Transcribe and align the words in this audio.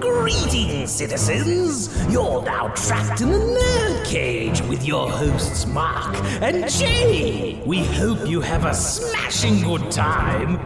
Greetings, 0.00 0.90
citizens! 0.90 1.88
You're 2.12 2.42
now 2.42 2.68
trapped 2.68 3.20
in 3.20 3.28
a 3.28 3.38
nerd 3.38 4.04
cage 4.04 4.60
with 4.62 4.84
your 4.84 5.10
hosts 5.10 5.66
Mark 5.66 6.16
and 6.42 6.68
Jay. 6.70 7.62
We 7.66 7.84
hope 7.84 8.26
you 8.28 8.40
have 8.40 8.64
a 8.64 8.74
smashing 8.74 9.62
good 9.62 9.90
time. 9.90 10.58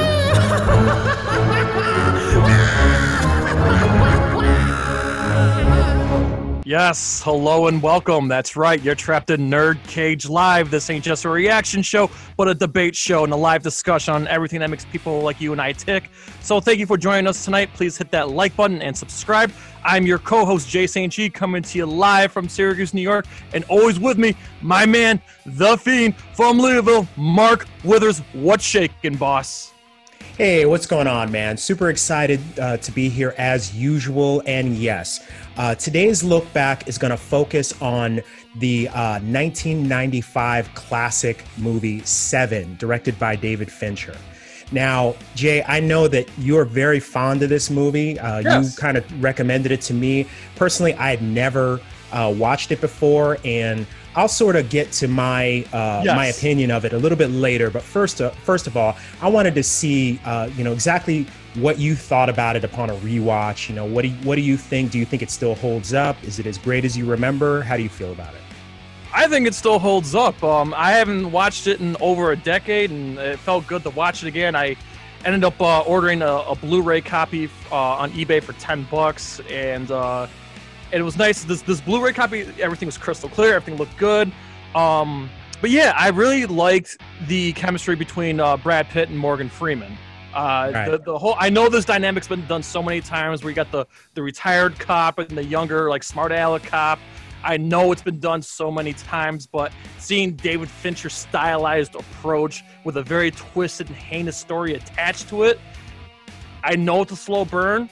Yes, 6.66 7.20
hello 7.22 7.66
and 7.66 7.82
welcome. 7.82 8.26
That's 8.26 8.56
right, 8.56 8.82
you're 8.82 8.94
trapped 8.94 9.28
in 9.28 9.50
Nerd 9.50 9.86
Cage 9.86 10.26
Live. 10.26 10.70
This 10.70 10.88
ain't 10.88 11.04
just 11.04 11.26
a 11.26 11.28
reaction 11.28 11.82
show, 11.82 12.10
but 12.38 12.48
a 12.48 12.54
debate 12.54 12.96
show 12.96 13.22
and 13.22 13.34
a 13.34 13.36
live 13.36 13.62
discussion 13.62 14.14
on 14.14 14.26
everything 14.28 14.60
that 14.60 14.70
makes 14.70 14.86
people 14.86 15.20
like 15.20 15.42
you 15.42 15.52
and 15.52 15.60
I 15.60 15.72
tick. 15.72 16.10
So 16.40 16.62
thank 16.62 16.78
you 16.78 16.86
for 16.86 16.96
joining 16.96 17.26
us 17.26 17.44
tonight. 17.44 17.68
Please 17.74 17.98
hit 17.98 18.10
that 18.12 18.30
like 18.30 18.56
button 18.56 18.80
and 18.80 18.96
subscribe. 18.96 19.52
I'm 19.84 20.06
your 20.06 20.18
co-host 20.18 20.66
Jay 20.66 20.86
St. 20.86 21.12
G 21.12 21.28
coming 21.28 21.62
to 21.62 21.76
you 21.76 21.84
live 21.84 22.32
from 22.32 22.48
Syracuse, 22.48 22.94
New 22.94 23.02
York, 23.02 23.26
and 23.52 23.62
always 23.64 24.00
with 24.00 24.16
me, 24.16 24.34
my 24.62 24.86
man, 24.86 25.20
the 25.44 25.76
fiend 25.76 26.16
from 26.32 26.58
Louisville, 26.58 27.06
Mark 27.18 27.66
Withers. 27.84 28.20
What's 28.32 28.64
shaking, 28.64 29.16
boss? 29.16 29.73
Hey, 30.36 30.66
what's 30.66 30.86
going 30.86 31.06
on, 31.06 31.30
man? 31.30 31.56
Super 31.56 31.90
excited 31.90 32.40
uh, 32.58 32.76
to 32.78 32.90
be 32.90 33.08
here 33.08 33.36
as 33.38 33.72
usual. 33.72 34.42
And 34.46 34.74
yes, 34.74 35.24
uh, 35.56 35.76
today's 35.76 36.24
look 36.24 36.52
back 36.52 36.88
is 36.88 36.98
going 36.98 37.12
to 37.12 37.16
focus 37.16 37.80
on 37.80 38.20
the 38.56 38.88
uh, 38.88 39.20
1995 39.20 40.74
classic 40.74 41.44
movie 41.56 42.00
Seven, 42.00 42.74
directed 42.80 43.16
by 43.16 43.36
David 43.36 43.70
Fincher. 43.70 44.16
Now, 44.72 45.14
Jay, 45.36 45.62
I 45.68 45.78
know 45.78 46.08
that 46.08 46.28
you're 46.36 46.64
very 46.64 46.98
fond 46.98 47.44
of 47.44 47.48
this 47.48 47.70
movie. 47.70 48.18
Uh, 48.18 48.40
Yes. 48.40 48.74
You 48.74 48.80
kind 48.80 48.96
of 48.96 49.22
recommended 49.22 49.70
it 49.70 49.82
to 49.82 49.94
me. 49.94 50.26
Personally, 50.56 50.94
I 50.94 51.10
had 51.10 51.22
never 51.22 51.80
uh, 52.10 52.34
watched 52.36 52.72
it 52.72 52.80
before, 52.80 53.38
and 53.44 53.86
I'll 54.16 54.28
sort 54.28 54.56
of 54.56 54.70
get 54.70 54.92
to 54.92 55.08
my 55.08 55.64
uh, 55.72 56.02
Yes. 56.04 56.16
my 56.16 56.26
opinion 56.26 56.70
of 56.70 56.84
it 56.84 56.92
a 56.92 56.98
little 56.98 57.18
bit 57.18 57.30
later. 57.30 57.70
But 57.70 57.82
first, 57.82 58.20
uh, 58.20 58.30
first 58.30 58.66
of 58.66 58.76
all, 58.76 58.96
I 59.20 59.28
wanted 59.28 59.54
to 59.56 59.62
see, 59.62 60.20
uh, 60.24 60.48
you 60.56 60.62
know, 60.64 60.72
exactly 60.72 61.26
what 61.54 61.78
you 61.78 61.94
thought 61.94 62.28
about 62.28 62.56
it 62.56 62.64
upon 62.64 62.90
a 62.90 62.94
rewatch. 62.96 63.68
You 63.68 63.74
know, 63.74 63.84
what 63.84 64.02
do 64.02 64.08
you, 64.08 64.14
what 64.24 64.36
do 64.36 64.42
you 64.42 64.56
think? 64.56 64.90
Do 64.92 64.98
you 64.98 65.04
think 65.04 65.22
it 65.22 65.30
still 65.30 65.54
holds 65.54 65.92
up? 65.94 66.16
Is 66.24 66.38
it 66.38 66.46
as 66.46 66.58
great 66.58 66.84
as 66.84 66.96
you 66.96 67.04
remember? 67.06 67.62
How 67.62 67.76
do 67.76 67.82
you 67.82 67.88
feel 67.88 68.12
about 68.12 68.34
it? 68.34 68.40
I 69.12 69.28
think 69.28 69.46
it 69.46 69.54
still 69.54 69.78
holds 69.78 70.14
up. 70.14 70.42
Um, 70.42 70.74
I 70.76 70.90
haven't 70.92 71.30
watched 71.30 71.66
it 71.68 71.80
in 71.80 71.96
over 72.00 72.32
a 72.32 72.36
decade, 72.36 72.90
and 72.90 73.16
it 73.18 73.38
felt 73.38 73.66
good 73.66 73.82
to 73.84 73.90
watch 73.90 74.24
it 74.24 74.26
again. 74.28 74.56
I 74.56 74.76
ended 75.24 75.44
up 75.44 75.60
uh, 75.60 75.80
ordering 75.82 76.20
a, 76.20 76.26
a 76.26 76.56
Blu-ray 76.56 77.00
copy 77.00 77.48
uh, 77.70 77.76
on 77.76 78.10
eBay 78.12 78.42
for 78.42 78.52
ten 78.54 78.82
bucks, 78.90 79.40
and 79.48 79.88
uh, 80.92 80.96
it 80.98 81.02
was 81.02 81.16
nice. 81.16 81.44
This 81.44 81.62
this 81.62 81.80
Blu-ray 81.80 82.12
copy, 82.12 82.46
everything 82.60 82.86
was 82.86 82.98
crystal 82.98 83.28
clear, 83.28 83.54
everything 83.54 83.78
looked 83.78 83.96
good. 83.96 84.32
Um, 84.74 85.30
but 85.60 85.70
yeah, 85.70 85.94
I 85.96 86.08
really 86.08 86.46
liked 86.46 86.98
the 87.26 87.52
chemistry 87.54 87.96
between 87.96 88.40
uh, 88.40 88.56
Brad 88.56 88.88
Pitt 88.88 89.08
and 89.08 89.18
Morgan 89.18 89.48
Freeman. 89.48 89.96
Uh, 90.34 90.70
Right. 90.74 90.90
the, 90.90 90.98
the 90.98 91.18
whole 91.18 91.36
I 91.38 91.48
know 91.48 91.68
this 91.68 91.84
dynamic's 91.84 92.26
been 92.26 92.44
done 92.46 92.62
so 92.62 92.82
many 92.82 93.00
times 93.00 93.42
where 93.42 93.50
you 93.50 93.54
got 93.54 93.70
the 93.70 93.86
the 94.14 94.22
retired 94.22 94.78
cop 94.78 95.18
and 95.18 95.30
the 95.30 95.44
younger 95.44 95.88
like 95.88 96.02
smart 96.02 96.32
aleck 96.32 96.64
cop. 96.64 96.98
I 97.44 97.56
know 97.58 97.92
it's 97.92 98.02
been 98.02 98.20
done 98.20 98.40
so 98.40 98.70
many 98.70 98.94
times, 98.94 99.46
but 99.46 99.70
seeing 99.98 100.32
David 100.32 100.68
Fincher's 100.70 101.12
stylized 101.12 101.94
approach 101.94 102.64
with 102.84 102.96
a 102.96 103.02
very 103.02 103.30
twisted 103.30 103.88
and 103.88 103.96
heinous 103.96 104.36
story 104.36 104.74
attached 104.74 105.28
to 105.28 105.44
it, 105.44 105.60
I 106.64 106.74
know 106.74 107.02
it's 107.02 107.12
a 107.12 107.16
slow 107.16 107.44
burn, 107.44 107.90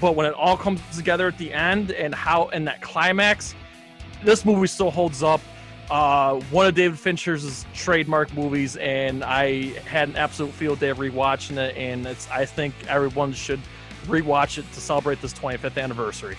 but 0.00 0.16
when 0.16 0.26
it 0.26 0.34
all 0.34 0.56
comes 0.56 0.80
together 0.96 1.28
at 1.28 1.38
the 1.38 1.52
end 1.52 1.90
and 1.92 2.14
how 2.14 2.48
and 2.48 2.66
that 2.66 2.80
climax, 2.80 3.54
this 4.24 4.44
movie 4.44 4.66
still 4.66 4.90
holds 4.90 5.22
up. 5.22 5.40
Uh, 5.90 6.38
one 6.50 6.66
of 6.66 6.74
David 6.74 6.98
Fincher's 6.98 7.66
trademark 7.74 8.32
movies, 8.32 8.76
and 8.76 9.24
I 9.24 9.64
had 9.80 10.08
an 10.08 10.16
absolute 10.16 10.52
field 10.52 10.78
day 10.78 10.92
rewatching 10.92 11.56
it. 11.56 11.76
And 11.76 12.06
it's 12.06 12.28
I 12.30 12.44
think 12.44 12.74
everyone 12.88 13.32
should 13.32 13.60
rewatch 14.06 14.58
it 14.58 14.70
to 14.72 14.80
celebrate 14.80 15.20
this 15.20 15.34
25th 15.34 15.82
anniversary. 15.82 16.36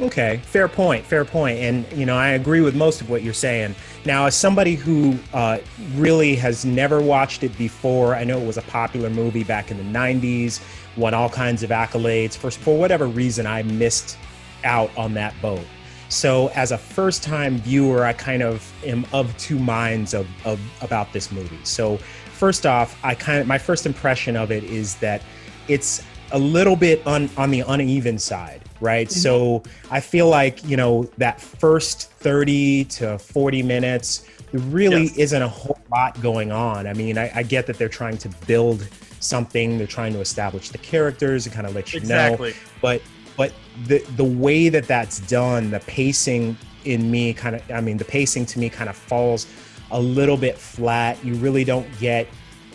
Okay, 0.00 0.40
fair 0.44 0.66
point, 0.66 1.04
fair 1.04 1.24
point. 1.24 1.60
And, 1.60 1.86
you 1.92 2.04
know, 2.04 2.16
I 2.16 2.30
agree 2.30 2.60
with 2.60 2.74
most 2.74 3.00
of 3.00 3.08
what 3.08 3.22
you're 3.22 3.32
saying. 3.32 3.76
Now, 4.04 4.26
as 4.26 4.34
somebody 4.34 4.74
who 4.74 5.16
uh, 5.32 5.58
really 5.94 6.34
has 6.34 6.64
never 6.64 7.00
watched 7.00 7.44
it 7.44 7.56
before, 7.56 8.16
I 8.16 8.24
know 8.24 8.40
it 8.40 8.46
was 8.46 8.56
a 8.56 8.62
popular 8.62 9.08
movie 9.08 9.44
back 9.44 9.70
in 9.70 9.76
the 9.76 9.98
90s, 9.98 10.60
won 10.96 11.14
all 11.14 11.28
kinds 11.28 11.62
of 11.62 11.70
accolades. 11.70 12.36
For, 12.36 12.50
for 12.50 12.76
whatever 12.76 13.06
reason, 13.06 13.46
I 13.46 13.62
missed 13.62 14.18
out 14.64 14.90
on 14.96 15.14
that 15.14 15.34
boat. 15.40 15.64
So, 16.08 16.48
as 16.48 16.72
a 16.72 16.78
first 16.78 17.22
time 17.22 17.58
viewer, 17.58 18.04
I 18.04 18.12
kind 18.12 18.42
of 18.42 18.72
am 18.84 19.06
of 19.12 19.36
two 19.38 19.58
minds 19.58 20.12
of, 20.12 20.26
of 20.44 20.60
about 20.82 21.12
this 21.12 21.32
movie. 21.32 21.58
So, 21.64 21.96
first 21.96 22.66
off, 22.66 22.98
I 23.04 23.14
kind 23.14 23.40
of 23.40 23.46
my 23.46 23.58
first 23.58 23.86
impression 23.86 24.36
of 24.36 24.50
it 24.52 24.64
is 24.64 24.96
that 24.96 25.22
it's 25.66 26.04
a 26.32 26.38
little 26.38 26.76
bit 26.76 27.04
on 27.06 27.30
on 27.36 27.50
the 27.50 27.60
uneven 27.60 28.18
side, 28.18 28.63
right? 28.80 29.08
Mm-hmm. 29.08 29.18
So 29.18 29.62
I 29.90 30.00
feel 30.00 30.28
like 30.28 30.64
you 30.64 30.76
know 30.76 31.04
that 31.18 31.40
first 31.40 32.10
thirty 32.12 32.84
to 32.86 33.18
forty 33.18 33.62
minutes 33.62 34.26
there 34.52 34.60
really 34.62 35.04
Yes. 35.04 35.16
isn't 35.16 35.42
a 35.42 35.48
whole 35.48 35.80
lot 35.90 36.20
going 36.22 36.52
on. 36.52 36.86
I 36.86 36.92
mean, 36.92 37.18
I, 37.18 37.30
I 37.34 37.42
get 37.42 37.66
that 37.66 37.76
they're 37.76 37.88
trying 37.88 38.18
to 38.18 38.28
build 38.46 38.86
something, 39.18 39.78
they're 39.78 39.86
trying 39.86 40.12
to 40.12 40.20
establish 40.20 40.68
the 40.68 40.78
characters 40.78 41.46
and 41.46 41.54
kind 41.54 41.66
of 41.66 41.74
let 41.74 41.92
you 41.92 42.00
know 42.00 42.36
but 42.84 43.00
but 43.36 43.52
the 43.86 43.98
the 44.16 44.24
way 44.24 44.68
that 44.68 44.86
that's 44.86 45.20
done 45.20 45.70
the 45.70 45.80
pacing 45.80 46.56
in 46.84 47.10
me 47.10 47.32
kind 47.32 47.56
of 47.56 47.62
i 47.72 47.80
mean 47.80 47.96
the 47.96 48.04
pacing 48.04 48.44
to 48.44 48.58
me 48.58 48.68
kind 48.68 48.90
of 48.90 48.96
falls 48.96 49.46
a 49.90 50.00
little 50.00 50.36
bit 50.36 50.58
flat 50.58 51.22
you 51.24 51.34
really 51.36 51.64
don't 51.64 51.86
get 51.98 52.28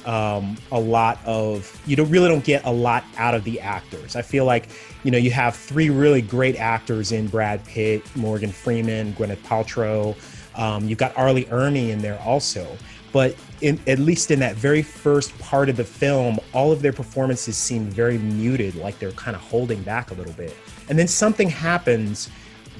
um, 0.07 0.57
a 0.71 0.79
lot 0.79 1.19
of 1.25 1.81
you 1.85 1.95
don't 1.95 2.09
really 2.09 2.27
don't 2.27 2.43
get 2.43 2.63
a 2.65 2.71
lot 2.71 3.03
out 3.17 3.33
of 3.33 3.43
the 3.43 3.59
actors 3.59 4.15
i 4.15 4.21
feel 4.21 4.45
like 4.45 4.69
you 5.03 5.11
know 5.11 5.17
you 5.17 5.31
have 5.31 5.55
three 5.55 5.89
really 5.89 6.21
great 6.21 6.55
actors 6.55 7.11
in 7.11 7.27
brad 7.27 7.63
pitt 7.65 8.03
morgan 8.15 8.51
freeman 8.51 9.13
gwyneth 9.13 9.41
paltrow 9.43 10.15
um, 10.55 10.89
you've 10.89 10.97
got 10.97 11.15
R. 11.15 11.31
Lee 11.31 11.45
Ermey 11.45 11.89
in 11.89 11.99
there 11.99 12.19
also 12.21 12.77
but 13.11 13.35
in, 13.61 13.79
at 13.87 13.99
least 13.99 14.31
in 14.31 14.39
that 14.39 14.55
very 14.55 14.81
first 14.81 15.37
part 15.39 15.69
of 15.69 15.77
the 15.77 15.83
film, 15.83 16.39
all 16.53 16.71
of 16.71 16.81
their 16.81 16.93
performances 16.93 17.57
seem 17.57 17.85
very 17.85 18.17
muted, 18.17 18.75
like 18.75 18.99
they're 18.99 19.11
kind 19.11 19.35
of 19.35 19.41
holding 19.41 19.81
back 19.83 20.11
a 20.11 20.13
little 20.13 20.33
bit. 20.33 20.55
And 20.89 20.97
then 20.97 21.07
something 21.07 21.49
happens 21.49 22.29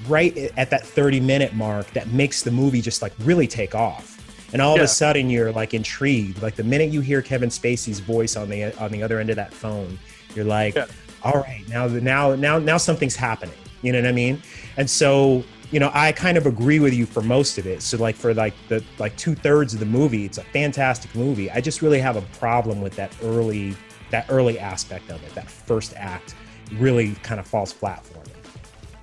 right 0.08 0.38
at 0.56 0.69
that 0.69 0.85
30 0.85 1.19
minute 1.19 1.53
mark 1.53 1.90
that 1.91 2.08
makes 2.09 2.44
the 2.44 2.52
movie 2.52 2.81
just 2.81 3.02
like 3.02 3.13
really 3.19 3.47
take 3.47 3.75
off. 3.75 4.19
And 4.53 4.61
all 4.61 4.75
of 4.75 4.81
a 4.81 4.87
sudden 4.87 5.29
you're 5.29 5.51
like 5.51 5.73
intrigued. 5.73 6.41
Like 6.41 6.55
the 6.55 6.63
minute 6.63 6.89
you 6.91 7.01
hear 7.01 7.21
Kevin 7.21 7.49
Spacey's 7.49 7.99
voice 7.99 8.35
on 8.35 8.49
the 8.49 8.73
on 8.81 8.91
the 8.91 9.03
other 9.03 9.19
end 9.19 9.29
of 9.29 9.35
that 9.35 9.53
phone, 9.53 9.99
you're 10.35 10.45
like, 10.45 10.75
Yeah. 10.75 10.87
all 11.23 11.41
right, 11.41 11.63
now 11.67 11.87
now 11.87 12.35
now 12.35 12.57
now 12.59 12.77
something's 12.77 13.15
happening. 13.15 13.55
You 13.81 13.91
know 13.93 13.99
what 14.01 14.07
I 14.07 14.11
mean? 14.11 14.41
And 14.77 14.89
so 14.89 15.43
you 15.71 15.79
know, 15.79 15.91
I 15.93 16.11
kind 16.11 16.35
of 16.35 16.47
agree 16.47 16.79
with 16.79 16.95
you 16.95 17.05
for 17.05 17.21
most 17.21 17.59
of 17.59 17.67
it. 17.67 17.83
So 17.83 17.97
like 17.97 18.15
for 18.15 18.33
like 18.33 18.55
the 18.69 18.83
like 18.97 19.15
two 19.17 19.35
thirds 19.35 19.73
of 19.75 19.79
the 19.79 19.85
movie, 19.85 20.25
it's 20.25 20.39
a 20.39 20.43
fantastic 20.43 21.13
movie. 21.13 21.51
I 21.51 21.61
just 21.61 21.81
really 21.83 21.99
have 21.99 22.16
a 22.16 22.21
problem 22.39 22.81
with 22.81 22.95
that 22.95 23.16
early 23.23 23.75
that 24.09 24.25
early 24.29 24.57
aspect 24.57 25.11
of 25.11 25.23
it. 25.23 25.33
That 25.35 25.49
first 25.49 25.93
act 25.95 26.33
really 26.73 27.13
kind 27.21 27.39
of 27.39 27.47
falls 27.47 27.71
flat 27.71 28.03
for 28.03 28.17
me. 28.27 28.33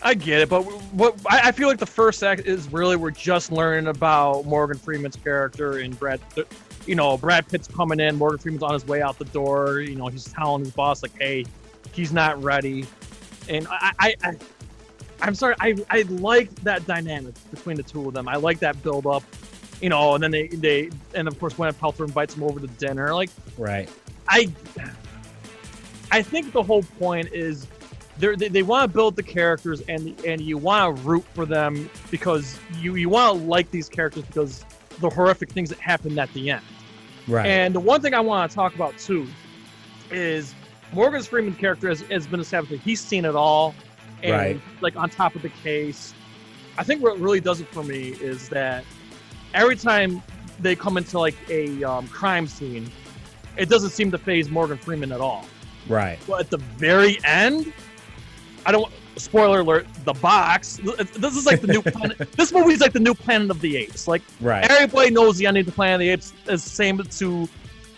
I 0.07 0.15
get 0.15 0.41
it, 0.41 0.49
but 0.49 0.63
what 0.93 1.19
I, 1.29 1.49
I 1.49 1.53
feel 1.53 1.67
like 1.67 1.79
the 1.81 1.85
first 1.85 2.23
act 2.23 2.47
is 2.47 2.73
really 2.73 2.95
we're 2.95 3.11
just 3.11 3.51
learning 3.51 3.89
about 3.89 4.47
Morgan 4.47 4.79
Freeman's 4.79 5.17
character 5.17 5.79
and 5.79 5.99
Brad. 5.99 6.21
You 6.87 6.95
know, 6.95 7.19
Brad 7.19 7.49
Pitt's 7.49 7.67
coming 7.67 7.99
in. 7.99 8.15
Morgan 8.15 8.39
Freeman's 8.39 8.63
on 8.63 8.73
his 8.73 8.87
way 8.87 9.03
out 9.03 9.19
the 9.19 9.25
door. 9.25 9.81
You 9.81 9.97
know, 9.97 10.07
he's 10.07 10.23
telling 10.33 10.65
his 10.65 10.73
boss 10.73 11.03
like, 11.03 11.21
"Hey, 11.21 11.45
he's 11.93 12.13
not 12.13 12.41
ready," 12.41 12.87
and 13.49 13.67
I, 13.69 13.93
I, 13.99 14.15
I 14.23 14.37
I'm 15.23 15.35
sorry, 15.35 15.57
I, 15.59 15.75
I 15.91 16.03
like 16.03 16.55
that 16.63 16.87
dynamic 16.87 17.35
between 17.51 17.77
the 17.77 17.83
two 17.83 18.07
of 18.07 18.15
them. 18.15 18.29
I 18.29 18.37
like 18.37 18.61
that 18.61 18.81
build 18.85 19.09
up. 19.09 19.25
You 19.81 19.89
know, 19.89 20.15
and 20.15 20.23
then 20.23 20.31
they, 20.31 20.47
they 20.47 20.91
and 21.15 21.27
of 21.27 21.37
course 21.41 21.55
Gwyneth 21.55 21.81
Paltrow 21.81 22.07
invites 22.07 22.37
him 22.37 22.45
over 22.45 22.61
to 22.61 22.69
dinner. 22.69 23.13
Like 23.13 23.31
Right. 23.59 23.89
I 24.29 24.53
I 26.13 26.23
think 26.23 26.53
the 26.53 26.63
whole 26.63 26.85
point 26.85 27.33
is 27.33 27.67
they 28.19 28.35
they 28.49 28.63
want 28.63 28.91
to 28.91 28.95
build 28.95 29.17
the 29.17 29.23
characters 29.23 29.83
and 29.89 30.19
and 30.25 30.41
you 30.41 30.59
want 30.59 30.97
to 30.97 31.03
root 31.03 31.25
for 31.35 31.45
them 31.47 31.91
because 32.11 32.59
you 32.81 32.95
you 32.97 33.09
want 33.09 33.39
to 33.39 33.47
like 33.47 33.71
these 33.71 33.89
characters 33.89 34.25
because 34.25 34.65
the 35.01 35.11
horrific 35.11 35.51
things 35.51 35.69
that 35.69 35.79
happened 35.79 36.19
at 36.19 36.33
the 36.33 36.51
end. 36.51 36.63
Right. 37.29 37.47
And 37.47 37.75
the 37.75 37.81
one 37.81 38.01
thing 38.01 38.15
I 38.15 38.21
want 38.21 38.51
to 38.51 38.55
talk 38.55 38.75
about 38.75 38.97
too 38.99 39.27
is 40.11 40.55
Morgan 40.93 41.23
Freeman's 41.23 41.59
character 41.59 41.89
has, 41.89 42.01
has 42.03 42.27
been 42.27 42.41
established. 42.41 42.83
He's 42.83 43.01
seen 43.01 43.25
it 43.25 43.35
all, 43.35 43.75
and 44.23 44.33
Right. 44.33 44.61
like 44.81 44.97
on 44.97 45.11
top 45.11 45.35
of 45.35 45.43
the 45.43 45.49
case. 45.49 46.15
I 46.79 46.85
think 46.85 47.03
what 47.03 47.19
really 47.19 47.41
does 47.41 47.61
it 47.61 47.69
for 47.69 47.83
me 47.83 48.11
is 48.21 48.51
that 48.51 48.85
every 49.55 49.77
time 49.77 50.23
they 50.61 50.77
come 50.77 50.97
into 50.99 51.19
like 51.19 51.37
a 51.49 51.83
um, 51.85 52.07
crime 52.09 52.47
scene, 52.47 52.91
it 53.57 53.69
doesn't 53.69 53.91
seem 53.91 54.11
to 54.11 54.19
phase 54.19 54.51
Morgan 54.51 54.77
Freeman 54.77 55.11
at 55.11 55.21
all. 55.21 55.47
Right. 55.89 56.19
But 56.27 56.41
at 56.41 56.51
the 56.51 56.59
very 56.59 57.19
end, 57.25 57.73
I 58.67 58.73
don't. 58.73 58.93
Spoiler 59.17 59.61
alert: 59.61 59.87
the 60.05 60.13
box. 60.13 60.79
This 61.15 61.37
is 61.37 61.47
like 61.47 61.61
the 61.61 61.69
new 61.69 61.83
planet. 61.93 62.33
this 62.33 62.53
movie 62.53 62.73
is 62.73 62.81
like 62.81 62.93
the 62.93 63.01
new 63.01 63.15
Planet 63.15 63.51
of 63.51 63.61
the 63.61 63.77
Apes. 63.77 64.07
Like 64.09 64.23
right. 64.41 64.69
everybody 64.71 65.11
knows 65.11 65.39
the 65.39 65.47
ending 65.47 65.65
to 65.65 65.73
Planet 65.73 65.95
of 65.95 66.01
the 66.01 66.09
Apes 66.11 66.33
is 66.49 66.65
the 66.65 66.71
same 66.71 66.99
to, 66.99 67.49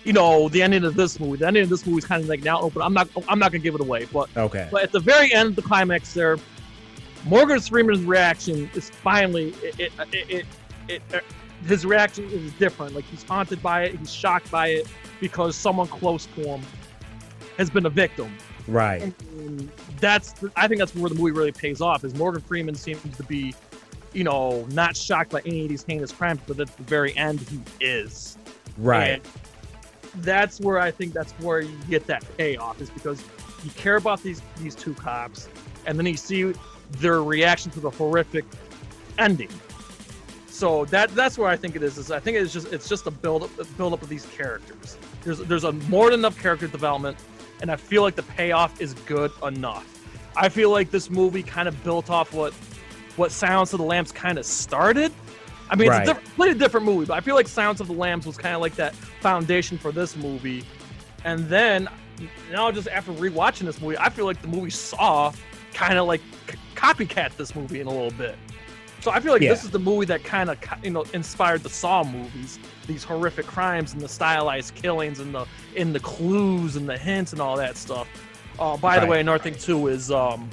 you 0.04 0.12
know, 0.12 0.48
the 0.50 0.62
ending 0.62 0.84
of 0.84 0.94
this 0.94 1.18
movie. 1.18 1.38
The 1.38 1.46
ending 1.46 1.64
of 1.64 1.70
this 1.70 1.86
movie 1.86 1.98
is 1.98 2.04
kind 2.04 2.22
of 2.22 2.28
like 2.28 2.44
now 2.44 2.60
open. 2.60 2.82
I'm 2.82 2.92
not. 2.92 3.08
I'm 3.28 3.38
not 3.38 3.50
gonna 3.50 3.64
give 3.64 3.74
it 3.74 3.80
away. 3.80 4.04
But 4.12 4.28
okay. 4.36 4.68
But 4.70 4.84
at 4.84 4.92
the 4.92 5.00
very 5.00 5.32
end, 5.32 5.50
of 5.50 5.56
the 5.56 5.62
climax 5.62 6.12
there, 6.12 6.36
Morgan 7.24 7.60
Freeman's 7.60 8.04
reaction 8.04 8.70
is 8.74 8.90
finally 8.90 9.54
it. 9.62 9.80
it, 9.80 9.92
it, 10.12 10.30
it, 10.30 10.46
it 10.88 11.02
uh, 11.14 11.20
his 11.66 11.84
reaction 11.84 12.24
is 12.30 12.52
different. 12.52 12.94
Like 12.94 13.04
he's 13.06 13.22
haunted 13.22 13.62
by 13.62 13.84
it. 13.84 13.98
He's 13.98 14.12
shocked 14.12 14.50
by 14.50 14.68
it 14.68 14.86
because 15.20 15.56
someone 15.56 15.88
close 15.88 16.26
to 16.36 16.42
him 16.42 16.62
has 17.56 17.70
been 17.70 17.86
a 17.86 17.90
victim. 17.90 18.32
Right. 18.68 19.02
And 19.02 19.70
that's 19.98 20.34
I 20.54 20.68
think 20.68 20.78
that's 20.78 20.94
where 20.94 21.08
the 21.08 21.14
movie 21.14 21.32
really 21.32 21.52
pays 21.52 21.80
off. 21.80 22.04
Is 22.04 22.14
Morgan 22.14 22.42
Freeman 22.42 22.74
seems 22.74 23.16
to 23.16 23.22
be, 23.24 23.54
you 24.12 24.24
know, 24.24 24.66
not 24.70 24.96
shocked 24.96 25.30
by 25.30 25.40
any 25.46 25.62
of 25.62 25.68
these 25.70 25.82
heinous 25.82 26.12
crimes, 26.12 26.40
but 26.46 26.60
at 26.60 26.76
the 26.76 26.82
very 26.84 27.16
end 27.16 27.40
he 27.40 27.60
is. 27.80 28.36
Right. 28.76 29.22
And 29.22 29.22
that's 30.22 30.60
where 30.60 30.78
I 30.78 30.90
think 30.90 31.12
that's 31.12 31.32
where 31.32 31.60
you 31.60 31.76
get 31.88 32.06
that 32.06 32.24
payoff 32.36 32.80
is 32.80 32.90
because 32.90 33.22
you 33.64 33.70
care 33.70 33.96
about 33.96 34.22
these 34.22 34.42
these 34.58 34.74
two 34.74 34.94
cops, 34.94 35.48
and 35.86 35.98
then 35.98 36.06
you 36.06 36.16
see 36.16 36.52
their 36.92 37.22
reaction 37.22 37.70
to 37.72 37.80
the 37.80 37.90
horrific 37.90 38.44
ending. 39.18 39.50
So 40.46 40.84
that 40.86 41.14
that's 41.14 41.38
where 41.38 41.48
I 41.48 41.56
think 41.56 41.76
it 41.76 41.82
is. 41.82 41.98
Is 41.98 42.10
I 42.10 42.20
think 42.20 42.36
it's 42.36 42.52
just 42.52 42.72
it's 42.72 42.88
just 42.88 43.06
a 43.06 43.10
build 43.10 43.44
up 43.44 43.50
build 43.76 43.92
up 43.92 44.02
of 44.02 44.08
these 44.08 44.26
characters. 44.26 44.98
There's 45.22 45.38
there's 45.38 45.64
a 45.64 45.72
more 45.72 46.10
than 46.10 46.20
enough 46.20 46.38
character 46.38 46.66
development, 46.66 47.16
and 47.60 47.70
I 47.70 47.76
feel 47.76 48.02
like 48.02 48.16
the 48.16 48.22
payoff 48.22 48.80
is 48.80 48.94
good 48.94 49.32
enough. 49.42 49.86
I 50.36 50.48
feel 50.48 50.70
like 50.70 50.90
this 50.90 51.10
movie 51.10 51.42
kind 51.42 51.68
of 51.68 51.82
built 51.84 52.10
off 52.10 52.32
what 52.32 52.52
what 53.16 53.32
Silence 53.32 53.72
of 53.72 53.78
the 53.78 53.84
Lambs 53.84 54.12
kind 54.12 54.38
of 54.38 54.46
started. 54.46 55.12
I 55.70 55.76
mean, 55.76 55.88
right. 55.88 56.02
it's 56.02 56.10
a 56.10 56.14
diff- 56.14 56.24
completely 56.24 56.58
different 56.58 56.86
movie, 56.86 57.06
but 57.06 57.14
I 57.14 57.20
feel 57.20 57.34
like 57.34 57.48
Silence 57.48 57.80
of 57.80 57.88
the 57.88 57.92
Lambs 57.92 58.26
was 58.26 58.38
kind 58.38 58.54
of 58.54 58.60
like 58.60 58.76
that 58.76 58.94
foundation 58.94 59.76
for 59.76 59.92
this 59.92 60.16
movie. 60.16 60.64
And 61.24 61.48
then 61.48 61.88
now, 62.50 62.70
just 62.70 62.88
after 62.88 63.12
rewatching 63.12 63.66
this 63.66 63.80
movie, 63.80 63.98
I 63.98 64.08
feel 64.08 64.24
like 64.24 64.40
the 64.40 64.48
movie 64.48 64.70
Saw 64.70 65.32
kind 65.74 65.98
of 65.98 66.06
like 66.06 66.20
c- 66.48 66.58
copycat 66.74 67.36
this 67.36 67.54
movie 67.54 67.80
in 67.80 67.86
a 67.86 67.90
little 67.90 68.10
bit. 68.12 68.36
So 69.00 69.10
I 69.12 69.20
feel 69.20 69.32
like 69.32 69.42
yeah. 69.42 69.50
this 69.50 69.64
is 69.64 69.70
the 69.70 69.78
movie 69.78 70.06
that 70.06 70.24
kind 70.24 70.50
of 70.50 70.58
you 70.82 70.90
know 70.90 71.04
inspired 71.12 71.62
the 71.62 71.68
Saw 71.68 72.02
movies, 72.04 72.58
these 72.86 73.04
horrific 73.04 73.46
crimes 73.46 73.92
and 73.92 74.02
the 74.02 74.08
stylized 74.08 74.74
killings 74.74 75.20
and 75.20 75.34
the 75.34 75.46
in 75.76 75.92
the 75.92 76.00
clues 76.00 76.76
and 76.76 76.88
the 76.88 76.98
hints 76.98 77.32
and 77.32 77.40
all 77.40 77.56
that 77.56 77.76
stuff. 77.76 78.08
Uh, 78.58 78.76
by 78.76 78.96
right. 78.96 79.04
the 79.04 79.06
way, 79.06 79.20
another 79.20 79.42
thing 79.42 79.54
too 79.54 79.86
is 79.86 80.10
um, 80.10 80.50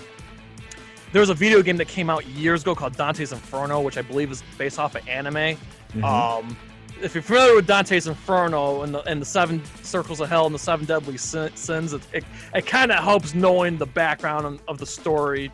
there 1.12 1.22
was 1.22 1.30
a 1.30 1.34
video 1.34 1.62
game 1.64 1.78
that 1.78 1.88
came 1.88 2.10
out 2.10 2.26
years 2.28 2.62
ago 2.62 2.76
called 2.76 2.96
Dante's 2.96 3.32
Inferno, 3.32 3.82
which 3.82 3.98
I 3.98 4.04
believe 4.04 4.32
is 4.32 4.44
based 4.58 4.78
off 4.78 4.96
of 4.96 5.08
anime. 5.08 5.34
Mm-hmm. 5.34 6.04
Um, 6.04 6.56
if 7.02 7.14
you're 7.14 7.24
familiar 7.24 7.56
with 7.56 7.68
Dante's 7.68 8.08
Inferno 8.08 8.84
and 8.84 8.94
the 8.94 9.02
and 9.04 9.22
the 9.22 9.26
seven 9.26 9.64
circles 9.82 10.22
of 10.22 10.30
hell 10.30 10.46
and 10.46 10.54
the 10.54 10.60
seven 10.60 10.86
deadly 10.86 11.18
sins, 11.18 11.94
it 11.94 12.02
it, 12.14 12.24
it 12.54 12.66
kind 12.68 12.92
of 12.92 13.04
helps 13.04 13.34
knowing 13.34 13.78
the 13.78 13.88
background 13.88 14.60
of 14.68 14.78
the 14.78 14.86
story 14.86 15.52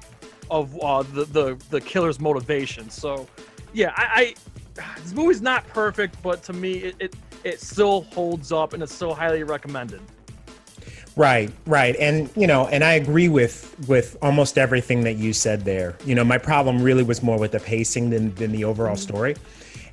of 0.51 0.77
uh, 0.79 1.01
the, 1.01 1.25
the 1.25 1.57
the 1.71 1.81
killer's 1.81 2.19
motivation. 2.19 2.89
So, 2.89 3.27
yeah, 3.73 3.93
I, 3.95 4.35
I 4.75 4.95
this 5.01 5.13
movie's 5.13 5.41
not 5.41 5.67
perfect, 5.69 6.21
but 6.21 6.43
to 6.43 6.53
me, 6.53 6.73
it, 6.73 6.95
it 6.99 7.15
it 7.43 7.61
still 7.61 8.01
holds 8.13 8.51
up 8.51 8.73
and 8.73 8.83
it's 8.83 8.93
still 8.93 9.15
highly 9.15 9.43
recommended. 9.43 10.01
Right, 11.15 11.51
right. 11.65 11.95
And 11.99 12.29
you 12.35 12.47
know, 12.47 12.67
and 12.67 12.83
I 12.83 12.93
agree 12.93 13.29
with 13.29 13.75
with 13.87 14.17
almost 14.21 14.57
everything 14.57 15.03
that 15.03 15.15
you 15.15 15.33
said 15.33 15.65
there. 15.65 15.97
You 16.05 16.15
know, 16.15 16.23
my 16.23 16.37
problem 16.37 16.81
really 16.81 17.03
was 17.03 17.23
more 17.23 17.39
with 17.39 17.53
the 17.53 17.59
pacing 17.59 18.11
than 18.11 18.35
than 18.35 18.51
the 18.51 18.65
overall 18.65 18.95
mm-hmm. 18.95 19.01
story. 19.01 19.35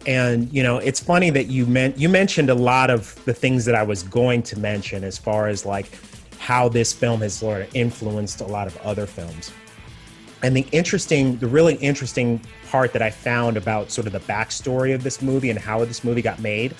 And 0.06 0.52
you 0.52 0.62
know, 0.62 0.78
it's 0.78 1.00
funny 1.00 1.30
that 1.30 1.46
you 1.46 1.66
meant 1.66 1.98
you 1.98 2.08
mentioned 2.08 2.50
a 2.50 2.54
lot 2.54 2.90
of 2.90 3.22
the 3.24 3.34
things 3.34 3.64
that 3.64 3.74
I 3.74 3.82
was 3.82 4.02
going 4.02 4.42
to 4.44 4.58
mention 4.58 5.04
as 5.04 5.18
far 5.18 5.48
as 5.48 5.64
like 5.64 5.88
how 6.38 6.68
this 6.68 6.92
film 6.92 7.20
has 7.20 7.34
sort 7.34 7.62
of 7.62 7.76
influenced 7.76 8.40
a 8.40 8.46
lot 8.46 8.66
of 8.66 8.76
other 8.78 9.06
films. 9.06 9.52
And 10.42 10.56
the 10.56 10.66
interesting, 10.72 11.36
the 11.38 11.48
really 11.48 11.74
interesting 11.76 12.40
part 12.70 12.92
that 12.92 13.02
I 13.02 13.10
found 13.10 13.56
about 13.56 13.90
sort 13.90 14.06
of 14.06 14.12
the 14.12 14.20
backstory 14.20 14.94
of 14.94 15.02
this 15.02 15.20
movie 15.20 15.50
and 15.50 15.58
how 15.58 15.84
this 15.84 16.04
movie 16.04 16.22
got 16.22 16.38
made. 16.38 16.74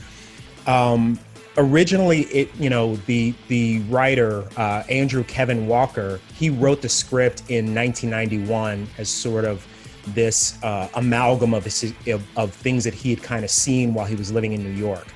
Um, 0.66 1.18
originally, 1.56 2.20
it 2.22 2.54
you 2.56 2.70
know 2.70 2.96
the 3.06 3.34
the 3.48 3.80
writer 3.90 4.44
uh, 4.56 4.84
Andrew 4.88 5.24
Kevin 5.24 5.66
Walker 5.66 6.20
he 6.34 6.50
wrote 6.50 6.82
the 6.82 6.88
script 6.88 7.42
in 7.48 7.74
1991 7.74 8.86
as 8.98 9.08
sort 9.08 9.44
of 9.44 9.66
this 10.14 10.62
uh, 10.62 10.88
amalgam 10.94 11.52
of, 11.52 11.66
of, 11.66 12.24
of 12.36 12.54
things 12.54 12.84
that 12.84 12.94
he 12.94 13.10
had 13.10 13.22
kind 13.22 13.44
of 13.44 13.50
seen 13.50 13.92
while 13.92 14.06
he 14.06 14.14
was 14.14 14.32
living 14.32 14.52
in 14.52 14.62
New 14.62 14.70
York. 14.70 15.06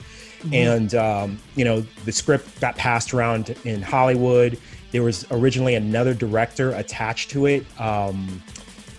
Mm-hmm. 0.40 0.54
And 0.54 0.94
um, 0.94 1.38
you 1.54 1.64
know 1.64 1.80
the 2.04 2.12
script 2.12 2.60
got 2.60 2.76
passed 2.76 3.14
around 3.14 3.56
in 3.64 3.80
Hollywood 3.80 4.58
there 4.92 5.02
was 5.02 5.26
originally 5.30 5.74
another 5.74 6.14
director 6.14 6.70
attached 6.72 7.30
to 7.30 7.46
it. 7.46 7.66
Um, 7.80 8.42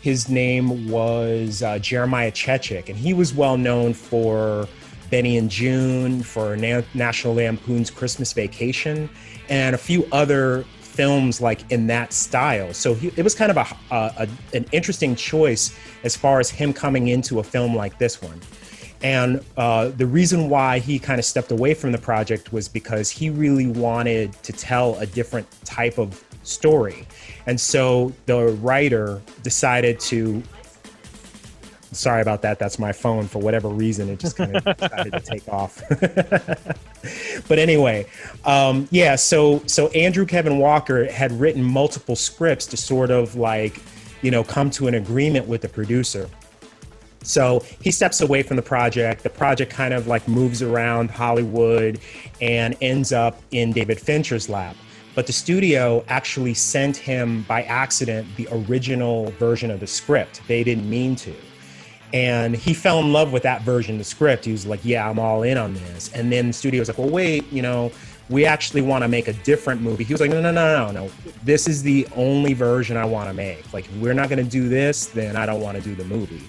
his 0.02 0.28
name 0.28 0.90
was 0.90 1.64
uh, 1.64 1.80
Jeremiah 1.80 2.32
Chechik, 2.32 2.90
and 2.90 2.98
he 2.98 3.14
was 3.14 3.34
well 3.34 3.58
known 3.58 3.94
for 3.94 4.68
Benny 5.10 5.38
and 5.38 5.50
Joon, 5.50 6.24
for 6.24 6.58
Na- 6.58 6.82
National 6.94 7.36
Lampoon's 7.36 7.90
Christmas 7.90 8.34
Vacation, 8.34 9.10
and 9.48 9.76
a 9.76 9.78
few 9.78 10.06
other 10.12 10.66
films 10.82 11.40
like 11.40 11.72
in 11.72 11.88
that 11.88 12.12
style. 12.14 12.74
So 12.74 12.94
he, 12.94 13.12
it 13.16 13.24
was 13.24 13.34
kind 13.34 13.50
of 13.52 13.58
a, 13.58 13.68
a, 13.92 14.28
an 14.54 14.66
interesting 14.72 15.16
choice 15.16 15.76
as 16.04 16.16
far 16.16 16.40
as 16.40 16.50
him 16.50 16.74
coming 16.74 17.08
into 17.08 17.40
a 17.40 17.44
film 17.44 17.76
like 17.76 17.98
this 17.98 18.22
one. 18.22 18.42
And 19.04 19.44
uh, 19.58 19.90
the 19.90 20.08
reason 20.08 20.50
why 20.50 20.80
he 20.80 20.98
kind 20.98 21.20
of 21.20 21.26
stepped 21.26 21.52
away 21.52 21.74
from 21.74 21.92
the 21.92 21.98
project 21.98 22.54
was 22.54 22.70
because 22.70 23.10
he 23.10 23.30
really 23.30 23.68
wanted 23.68 24.32
to 24.44 24.54
tell 24.54 24.98
a 25.00 25.06
different 25.06 25.46
type 25.66 25.98
of 25.98 26.24
story. 26.44 27.06
And 27.46 27.60
so 27.60 28.14
the 28.26 28.58
writer 28.62 29.22
decided 29.44 30.00
to. 30.02 30.42
Sorry 31.92 32.24
about 32.24 32.42
that. 32.42 32.58
That's 32.58 32.80
my 32.80 32.92
phone. 32.92 33.28
For 33.28 33.38
whatever 33.38 33.68
reason, 33.68 34.10
it 34.10 34.20
just 34.20 34.36
kind 34.36 34.56
of 34.56 34.64
decided 34.78 35.14
to 35.14 35.20
take 35.20 35.48
off. 35.48 35.84
but 37.48 37.60
anyway, 37.60 38.08
um, 38.46 38.88
yeah. 38.90 39.16
So 39.16 39.62
so 39.68 39.90
Andrew 39.90 40.26
Kevin 40.26 40.58
Walker 40.58 41.12
had 41.12 41.32
written 41.34 41.62
multiple 41.62 42.16
scripts 42.16 42.66
to 42.68 42.78
sort 42.78 43.12
of 43.12 43.36
like, 43.36 43.80
you 44.22 44.32
know, 44.32 44.44
come 44.44 44.72
to 44.72 44.88
an 44.88 44.96
agreement 44.96 45.48
with 45.48 45.62
the 45.62 45.70
producer. 45.70 46.30
So 47.24 47.64
he 47.82 47.92
steps 47.92 48.22
away 48.22 48.44
from 48.44 48.58
the 48.58 48.62
project. 48.62 49.24
The 49.24 49.30
project 49.30 49.72
kind 49.72 49.94
of 49.94 50.08
like 50.08 50.28
moves 50.28 50.62
around 50.62 51.10
Hollywood 51.10 52.00
and 52.42 52.76
ends 52.82 53.12
up 53.12 53.42
in 53.52 53.72
David 53.72 54.00
Fincher's 54.00 54.50
lap. 54.50 54.76
But 55.16 55.28
the 55.28 55.34
studio 55.34 56.04
actually 56.08 56.54
sent 56.56 56.98
him 56.98 57.44
by 57.44 57.64
accident 57.64 58.28
the 58.36 58.48
original 58.52 59.32
version 59.32 59.70
of 59.70 59.80
the 59.80 59.88
script. 59.88 60.42
They 60.48 60.64
didn't 60.64 60.90
mean 60.90 61.16
to. 61.18 61.36
And 62.14 62.56
he 62.56 62.74
fell 62.74 63.00
in 63.00 63.12
love 63.12 63.34
with 63.34 63.44
that 63.44 63.64
version 63.64 63.96
of 63.96 64.00
the 64.00 64.06
script. 64.06 64.46
He 64.46 64.52
was 64.52 64.66
like, 64.66 64.84
Yeah, 64.84 65.10
I'm 65.10 65.20
all 65.20 65.44
in 65.44 65.58
on 65.58 65.74
this. 65.74 66.12
And 66.14 66.32
then 66.32 66.48
the 66.48 66.54
studio 66.54 66.80
was 66.80 66.88
like, 66.88 66.98
Well, 66.98 67.10
wait, 67.10 67.52
you 67.52 67.62
know, 67.62 67.92
we 68.30 68.46
actually 68.46 68.82
want 68.82 69.04
to 69.04 69.08
make 69.08 69.28
a 69.28 69.34
different 69.34 69.82
movie. 69.82 70.04
He 70.04 70.14
was 70.14 70.22
like, 70.22 70.32
no, 70.32 70.42
no, 70.42 70.52
no, 70.52 70.86
no, 70.86 70.92
no. 70.92 71.12
This 71.44 71.68
is 71.68 71.84
the 71.84 72.08
only 72.16 72.54
version 72.54 72.96
I 72.96 73.06
want 73.06 73.30
to 73.30 73.34
make. 73.34 73.72
Like, 73.74 73.86
if 73.86 73.96
we're 73.98 74.14
not 74.14 74.30
going 74.30 74.44
to 74.44 74.50
do 74.50 74.70
this, 74.70 75.08
then 75.08 75.36
I 75.36 75.46
don't 75.46 75.62
want 75.62 75.78
to 75.78 75.84
do 75.84 75.94
the 75.94 76.06
movie. 76.06 76.42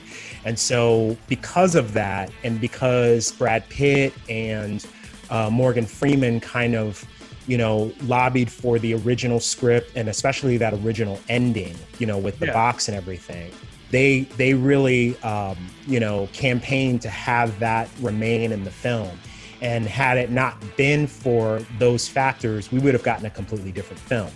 And 0.44 0.58
so, 0.58 1.16
because 1.28 1.74
of 1.74 1.94
that, 1.94 2.30
and 2.42 2.60
because 2.60 3.32
Brad 3.32 3.66
Pitt 3.68 4.12
and 4.28 4.84
uh, 5.30 5.48
Morgan 5.50 5.86
Freeman 5.86 6.40
kind 6.40 6.74
of, 6.74 7.04
you 7.46 7.56
know, 7.56 7.92
lobbied 8.02 8.50
for 8.50 8.78
the 8.78 8.94
original 8.94 9.40
script 9.40 9.92
and 9.96 10.08
especially 10.08 10.56
that 10.58 10.74
original 10.74 11.18
ending, 11.28 11.74
you 11.98 12.06
know, 12.06 12.18
with 12.18 12.38
the 12.38 12.46
yeah. 12.46 12.52
box 12.52 12.88
and 12.88 12.96
everything, 12.96 13.52
they 13.90 14.20
they 14.36 14.54
really, 14.54 15.16
um, 15.22 15.56
you 15.86 16.00
know, 16.00 16.28
campaigned 16.32 17.00
to 17.02 17.08
have 17.08 17.58
that 17.58 17.88
remain 18.00 18.52
in 18.52 18.64
the 18.64 18.70
film. 18.70 19.18
And 19.62 19.86
had 19.86 20.18
it 20.18 20.30
not 20.30 20.56
been 20.76 21.06
for 21.06 21.60
those 21.78 22.06
factors, 22.06 22.70
we 22.70 22.80
would 22.80 22.92
have 22.92 23.02
gotten 23.02 23.24
a 23.24 23.30
completely 23.30 23.72
different 23.72 24.00
film. 24.00 24.30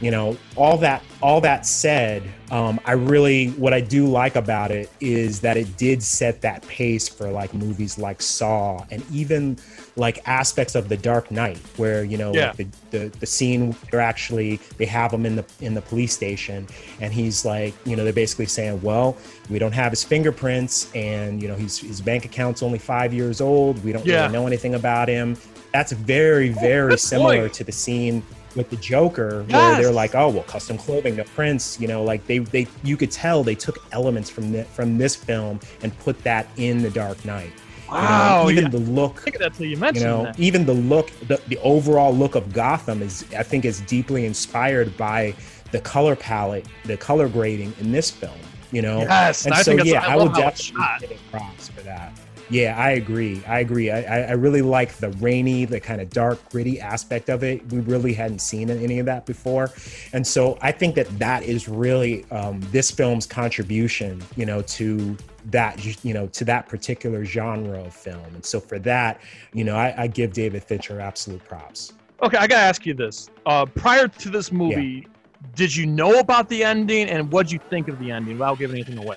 You 0.00 0.10
know 0.10 0.36
all 0.56 0.76
that 0.78 1.02
all 1.22 1.40
that 1.40 1.66
said 1.66 2.22
um, 2.50 2.80
i 2.86 2.92
really 2.92 3.48
what 3.50 3.74
i 3.74 3.80
do 3.80 4.06
like 4.06 4.34
about 4.36 4.70
it 4.70 4.90
is 5.00 5.40
that 5.40 5.56
it 5.56 5.76
did 5.76 6.02
set 6.02 6.40
that 6.40 6.66
pace 6.66 7.08
for 7.08 7.30
like 7.30 7.52
movies 7.52 7.98
like 7.98 8.22
saw 8.22 8.82
and 8.90 9.04
even 9.12 9.58
like 9.96 10.26
aspects 10.26 10.74
of 10.74 10.88
the 10.88 10.96
dark 10.96 11.30
knight 11.30 11.58
where 11.76 12.02
you 12.04 12.16
know 12.16 12.32
Yeah. 12.34 12.46
like 12.48 12.56
the, 12.56 12.66
the 12.98 13.08
the 13.20 13.26
scene 13.26 13.72
where 13.90 14.00
actually 14.00 14.56
they 14.78 14.86
have 14.86 15.12
him 15.12 15.26
in 15.26 15.36
the 15.36 15.44
in 15.60 15.74
the 15.74 15.82
police 15.82 16.14
station 16.14 16.66
and 17.00 17.12
he's 17.12 17.44
like 17.44 17.74
you 17.84 17.94
know 17.94 18.04
they're 18.04 18.12
basically 18.12 18.46
saying 18.46 18.80
well 18.82 19.16
we 19.50 19.58
don't 19.58 19.72
have 19.72 19.92
his 19.92 20.02
fingerprints 20.02 20.90
and 20.94 21.42
you 21.42 21.48
know 21.48 21.56
he's 21.56 21.78
his 21.78 22.00
bank 22.00 22.24
account's 22.24 22.62
only 22.62 22.78
five 22.78 23.12
years 23.12 23.40
old 23.40 23.82
we 23.84 23.92
don't 23.92 24.06
Yeah. 24.06 24.22
really 24.22 24.32
know 24.32 24.46
anything 24.46 24.74
about 24.76 25.08
him 25.08 25.36
that's 25.72 25.92
very 25.92 26.48
very 26.48 26.96
similar 26.98 27.42
point. 27.42 27.52
to 27.54 27.64
the 27.64 27.72
scene 27.72 28.22
with 28.56 28.70
the 28.70 28.76
Joker, 28.76 29.44
where 29.44 29.82
they're 29.82 29.92
like, 29.92 30.14
"Oh, 30.14 30.28
well, 30.28 30.42
custom 30.44 30.76
clothing, 30.78 31.16
the 31.16 31.24
prints." 31.24 31.80
You 31.80 31.88
know, 31.88 32.02
like 32.02 32.26
they 32.26 32.38
they 32.38 32.66
you 32.82 32.96
could 32.96 33.10
tell 33.10 33.42
they 33.42 33.54
took 33.54 33.78
elements 33.92 34.30
from 34.30 34.52
the, 34.52 34.64
from 34.64 34.98
this 34.98 35.14
film 35.16 35.60
and 35.82 35.96
put 36.00 36.22
that 36.24 36.48
in 36.56 36.82
the 36.82 36.90
Dark 36.90 37.24
Knight. 37.24 37.52
You 37.88 37.94
know, 37.96 38.00
Wow, 38.02 38.48
even 38.50 38.64
yeah. 38.64 38.70
the 38.70 38.78
look, 38.78 39.20
Think 39.22 39.36
of 39.36 39.42
that 39.42 39.54
till 39.54 39.66
you 39.66 39.72
you 39.72 39.76
mentioned 39.76 40.06
know, 40.06 40.22
that. 40.24 40.38
even 40.38 40.64
the 40.64 40.74
look, 40.74 41.10
the, 41.26 41.40
the 41.48 41.58
overall 41.58 42.14
look 42.14 42.36
of 42.36 42.52
Gotham 42.52 43.02
is, 43.02 43.24
I 43.36 43.42
think, 43.42 43.64
is 43.64 43.80
deeply 43.80 44.26
inspired 44.26 44.96
by 44.96 45.34
the 45.72 45.80
color 45.80 46.14
palette, 46.14 46.66
the 46.84 46.96
color 46.96 47.28
grading 47.28 47.72
in 47.80 47.90
this 47.90 48.08
film. 48.10 48.38
You 48.70 48.82
know, 48.82 49.00
Yes, 49.00 49.44
and 49.46 49.54
I 49.54 49.62
so 49.62 49.76
think 49.76 49.88
yeah, 49.88 50.06
I, 50.06 50.12
I, 50.12 50.16
would 50.16 50.32
definitely 50.34 50.84
give 51.00 51.10
it 51.10 51.18
props 51.32 51.68
for 51.68 51.80
that. 51.80 52.12
Yeah, 52.50 52.76
I 52.76 52.90
agree. 52.90 53.42
I 53.46 53.60
agree. 53.60 53.90
I, 53.90 54.22
I 54.22 54.32
really 54.32 54.62
like 54.62 54.94
the 54.94 55.10
rainy, 55.10 55.66
the 55.66 55.78
kind 55.78 56.00
of 56.00 56.10
dark, 56.10 56.50
gritty 56.50 56.80
aspect 56.80 57.28
of 57.28 57.44
it. 57.44 57.64
We 57.72 57.78
really 57.80 58.12
hadn't 58.12 58.40
seen 58.40 58.70
any 58.70 58.98
of 58.98 59.06
that 59.06 59.24
before, 59.24 59.70
and 60.12 60.26
so 60.26 60.58
I 60.60 60.72
think 60.72 60.96
that 60.96 61.06
that 61.20 61.44
is 61.44 61.68
really 61.68 62.24
um, 62.30 62.60
this 62.72 62.90
film's 62.90 63.24
contribution, 63.24 64.20
you 64.36 64.46
know, 64.46 64.62
to 64.62 65.16
that, 65.46 66.04
you 66.04 66.12
know, 66.12 66.26
to 66.28 66.44
that 66.44 66.68
particular 66.68 67.24
genre 67.24 67.84
of 67.84 67.94
film. 67.94 68.24
And 68.34 68.44
so 68.44 68.58
for 68.58 68.78
that, 68.80 69.20
you 69.52 69.64
know, 69.64 69.76
I, 69.76 69.94
I 70.02 70.06
give 70.08 70.32
David 70.32 70.64
Fincher 70.64 71.00
absolute 71.00 71.44
props. 71.44 71.92
Okay, 72.22 72.36
I 72.36 72.46
gotta 72.46 72.62
ask 72.62 72.84
you 72.84 72.94
this. 72.94 73.30
Uh, 73.46 73.64
prior 73.64 74.08
to 74.08 74.28
this 74.28 74.52
movie, 74.52 75.06
did 75.54 75.74
you 75.74 75.86
know 75.86 76.18
about 76.18 76.48
the 76.48 76.64
ending, 76.64 77.08
and 77.08 77.30
what'd 77.30 77.50
you 77.52 77.60
think 77.70 77.88
of 77.88 77.98
the 77.98 78.10
ending 78.10 78.38
without 78.38 78.58
giving 78.58 78.76
anything 78.76 78.98
away? 78.98 79.16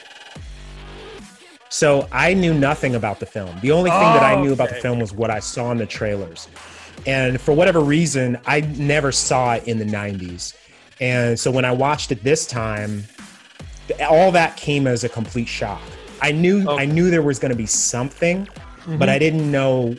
So 1.74 2.08
I 2.12 2.36
knew 2.36 2.54
nothing 2.54 2.94
about 2.94 3.20
the 3.20 3.26
film. 3.26 3.60
The 3.62 3.72
only 3.72 3.90
thing 3.90 4.00
that 4.00 4.22
I 4.22 4.40
knew 4.40 4.54
about 4.54 4.70
the 4.70 4.76
film 4.76 5.00
was 5.00 5.12
what 5.12 5.32
I 5.32 5.40
saw 5.40 5.72
in 5.72 5.80
the 5.80 5.88
trailers. 5.88 6.48
And 7.08 7.42
for 7.42 7.52
whatever 7.54 7.80
reason, 7.80 8.38
I 8.46 8.62
never 8.62 9.12
saw 9.12 9.56
it 9.56 9.68
in 9.68 9.80
the 9.80 9.86
90s. 9.86 10.54
And 11.02 11.38
so 11.40 11.50
when 11.50 11.66
I 11.66 11.72
watched 11.72 12.12
it 12.12 12.24
this 12.24 12.46
time, 12.46 13.04
all 14.08 14.32
that 14.34 14.56
came 14.56 14.86
as 14.86 15.04
a 15.04 15.10
complete 15.10 15.48
shock. 15.48 15.82
I 16.22 16.32
knew 16.32 16.62
Okay. 16.70 16.84
I 16.84 16.86
knew 16.86 17.10
there 17.10 17.24
was 17.24 17.40
going 17.40 17.50
to 17.52 17.58
be 17.58 17.66
something, 17.66 18.48
Mm-hmm. 18.84 18.98
but 18.98 19.08
I 19.10 19.18
didn't 19.18 19.50
know 19.50 19.96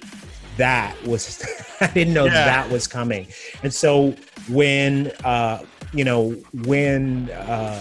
that 0.58 0.94
was 1.06 1.42
I 1.80 1.86
didn't 1.88 2.14
know 2.14 2.26
Yeah. 2.26 2.44
that 2.44 2.70
was 2.70 2.86
coming. 2.86 3.26
And 3.64 3.72
so 3.74 4.14
when 4.48 5.10
uh 5.24 5.58
you 5.92 6.04
know 6.04 6.36
when 6.52 7.30
uh 7.30 7.80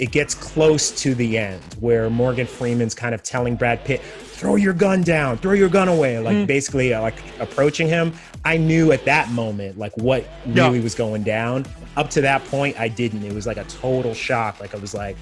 it 0.00 0.10
gets 0.12 0.34
close 0.34 0.90
to 1.02 1.14
the 1.14 1.36
end 1.36 1.60
where 1.78 2.08
Morgan 2.08 2.46
Freeman's 2.46 2.94
kind 2.94 3.14
of 3.14 3.22
telling 3.22 3.54
Brad 3.54 3.84
Pitt, 3.84 4.00
throw 4.00 4.56
your 4.56 4.72
gun 4.72 5.02
down, 5.02 5.36
throw 5.36 5.52
your 5.52 5.68
gun 5.68 5.88
away, 5.88 6.18
like 6.18 6.34
Mhm. 6.36 6.46
basically 6.46 6.94
uh, 6.94 7.02
like 7.02 7.16
approaching 7.38 7.86
him. 7.86 8.14
I 8.42 8.56
knew 8.56 8.92
at 8.92 9.04
that 9.04 9.30
moment 9.30 9.78
like 9.78 9.92
what 9.98 10.24
Yeah. 10.46 10.68
really 10.68 10.80
was 10.80 10.94
going 10.94 11.22
down. 11.22 11.66
Up 11.98 12.08
to 12.10 12.22
that 12.22 12.42
point, 12.46 12.80
I 12.80 12.88
didn't. 12.88 13.24
It 13.24 13.34
was 13.34 13.46
like 13.46 13.58
a 13.58 13.64
total 13.64 14.14
shock. 14.14 14.58
Like 14.58 14.74
I 14.74 14.78
was 14.78 14.94
like, 14.94 15.16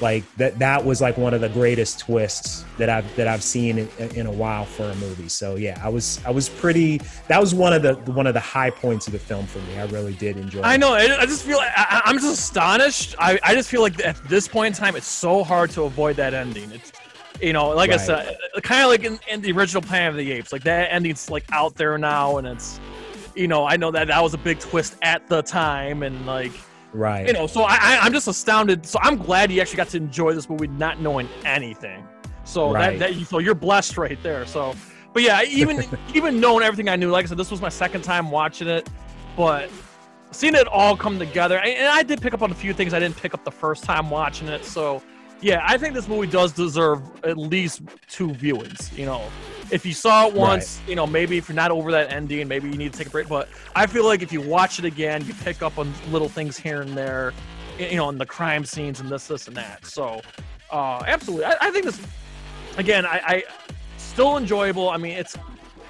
like 0.00 0.24
that 0.36 0.58
that 0.58 0.84
was 0.84 1.00
like 1.00 1.16
one 1.18 1.34
of 1.34 1.40
the 1.40 1.48
greatest 1.48 1.98
twists 2.00 2.64
that 2.78 2.88
I've 2.88 3.16
that 3.16 3.26
I've 3.26 3.42
seen 3.42 3.78
in, 3.78 3.88
in 4.14 4.26
a 4.26 4.32
while 4.32 4.64
for 4.64 4.84
a 4.84 4.94
movie. 4.96 5.28
So 5.28 5.56
yeah, 5.56 5.80
I 5.82 5.88
was 5.88 6.20
I 6.24 6.30
was 6.30 6.48
pretty. 6.48 7.00
That 7.28 7.40
was 7.40 7.54
one 7.54 7.72
of 7.72 7.82
the 7.82 7.94
one 8.12 8.26
of 8.26 8.34
the 8.34 8.40
high 8.40 8.70
points 8.70 9.06
of 9.06 9.12
the 9.12 9.18
film 9.18 9.46
for 9.46 9.58
me. 9.60 9.78
I 9.78 9.86
really 9.86 10.14
did 10.14 10.36
enjoy. 10.36 10.60
It. 10.60 10.64
I 10.64 10.74
it. 10.74 10.78
know. 10.78 10.94
I 10.94 11.20
I 11.20 11.26
just 11.26 11.44
feel. 11.44 11.58
I, 11.58 11.72
I- 11.76 12.02
I'm 12.04 12.18
just 12.18 12.38
astonished. 12.40 13.14
I, 13.18 13.38
I 13.42 13.54
just 13.54 13.68
feel 13.68 13.82
like 13.82 14.02
at 14.04 14.16
this 14.28 14.48
point 14.48 14.74
in 14.76 14.80
time, 14.80 14.96
it's 14.96 15.06
so 15.06 15.44
hard 15.44 15.70
to 15.70 15.82
avoid 15.82 16.16
that 16.16 16.32
ending. 16.32 16.70
It's, 16.72 16.92
you 17.42 17.52
know, 17.52 17.68
like 17.68 17.90
I 17.90 17.96
said, 17.96 18.36
kind 18.62 18.82
of 18.82 18.88
like 18.88 19.04
in, 19.04 19.18
in 19.28 19.40
the 19.42 19.52
original 19.52 19.82
Planet 19.82 20.10
of 20.10 20.16
the 20.16 20.32
Apes. 20.32 20.52
Like 20.52 20.64
that 20.64 20.92
ending's 20.92 21.28
like 21.30 21.44
out 21.52 21.74
there 21.74 21.98
now, 21.98 22.38
and 22.38 22.46
it's, 22.46 22.80
you 23.34 23.46
know, 23.46 23.66
I 23.66 23.76
know 23.76 23.90
that 23.90 24.08
that 24.08 24.22
was 24.22 24.32
a 24.34 24.38
big 24.38 24.58
twist 24.58 24.96
at 25.02 25.28
the 25.28 25.42
time, 25.42 26.02
and 26.02 26.24
like, 26.26 26.52
Right. 26.92 27.26
you 27.26 27.32
know, 27.32 27.46
so 27.46 27.62
I, 27.62 27.76
I 27.80 27.98
I'm 28.02 28.12
just 28.12 28.28
astounded. 28.28 28.86
So 28.86 28.98
I'm 29.02 29.16
glad 29.16 29.52
you 29.52 29.60
actually 29.60 29.76
got 29.76 29.88
to 29.90 29.96
enjoy 29.98 30.32
this 30.34 30.48
movie 30.48 30.68
not 30.68 31.00
knowing 31.00 31.28
anything. 31.44 32.06
So 32.44 32.72
Right. 32.72 32.98
that, 32.98 33.14
that 33.14 33.26
so 33.26 33.38
you're 33.38 33.54
blessed 33.54 33.98
right 33.98 34.20
there. 34.22 34.46
So, 34.46 34.74
but 35.12 35.22
yeah, 35.22 35.42
even 35.42 35.84
even 36.14 36.40
knowing 36.40 36.64
everything 36.64 36.88
I 36.88 36.96
knew, 36.96 37.10
like 37.10 37.24
I 37.26 37.28
said, 37.28 37.38
this 37.38 37.50
was 37.50 37.60
my 37.60 37.68
second 37.68 38.02
time 38.02 38.30
watching 38.30 38.68
it, 38.68 38.88
but 39.36 39.68
seeing 40.30 40.54
it 40.54 40.66
all 40.68 40.96
come 40.96 41.18
together, 41.18 41.58
and 41.58 41.88
I 41.88 42.02
did 42.02 42.20
pick 42.20 42.34
up 42.34 42.42
on 42.42 42.50
a 42.50 42.54
few 42.54 42.72
things 42.72 42.94
I 42.94 42.98
didn't 42.98 43.16
pick 43.16 43.34
up 43.34 43.44
the 43.44 43.50
first 43.50 43.84
time 43.84 44.10
watching 44.10 44.48
it. 44.48 44.64
So, 44.64 45.02
yeah, 45.40 45.62
I 45.64 45.78
think 45.78 45.94
this 45.94 46.08
movie 46.08 46.26
does 46.26 46.52
deserve 46.52 47.02
at 47.24 47.36
least 47.38 47.82
two 48.08 48.28
viewings. 48.30 48.96
You 48.96 49.06
know, 49.06 49.22
if 49.70 49.84
you 49.84 49.92
saw 49.92 50.26
it 50.26 50.34
once, 50.34 50.80
you 50.86 50.94
know, 50.94 51.06
maybe 51.06 51.36
if 51.38 51.48
you're 51.48 51.56
not 51.56 51.70
over 51.70 51.90
that 51.92 52.12
ending, 52.12 52.48
maybe 52.48 52.68
you 52.68 52.76
need 52.76 52.92
to 52.92 52.98
take 52.98 53.08
a 53.08 53.10
break. 53.10 53.28
But 53.28 53.48
I 53.74 53.86
feel 53.86 54.04
like 54.04 54.22
if 54.22 54.32
you 54.32 54.40
watch 54.40 54.78
it 54.78 54.84
again, 54.84 55.24
you 55.26 55.34
pick 55.34 55.62
up 55.62 55.78
on 55.78 55.92
little 56.10 56.28
things 56.28 56.56
here 56.56 56.80
and 56.80 56.96
there, 56.96 57.32
you 57.78 57.96
know, 57.96 58.08
in 58.08 58.18
the 58.18 58.26
crime 58.26 58.64
scenes 58.64 59.00
and 59.00 59.08
this, 59.08 59.26
this, 59.26 59.46
and 59.46 59.56
that. 59.56 59.84
So, 59.86 60.20
uh, 60.70 61.02
absolutely, 61.06 61.46
I, 61.46 61.56
I 61.60 61.70
think 61.70 61.84
this. 61.84 62.00
Again, 62.76 63.04
I, 63.06 63.20
I 63.24 63.44
still 63.96 64.36
enjoyable. 64.36 64.88
I 64.88 64.98
mean, 64.98 65.16
it's 65.16 65.36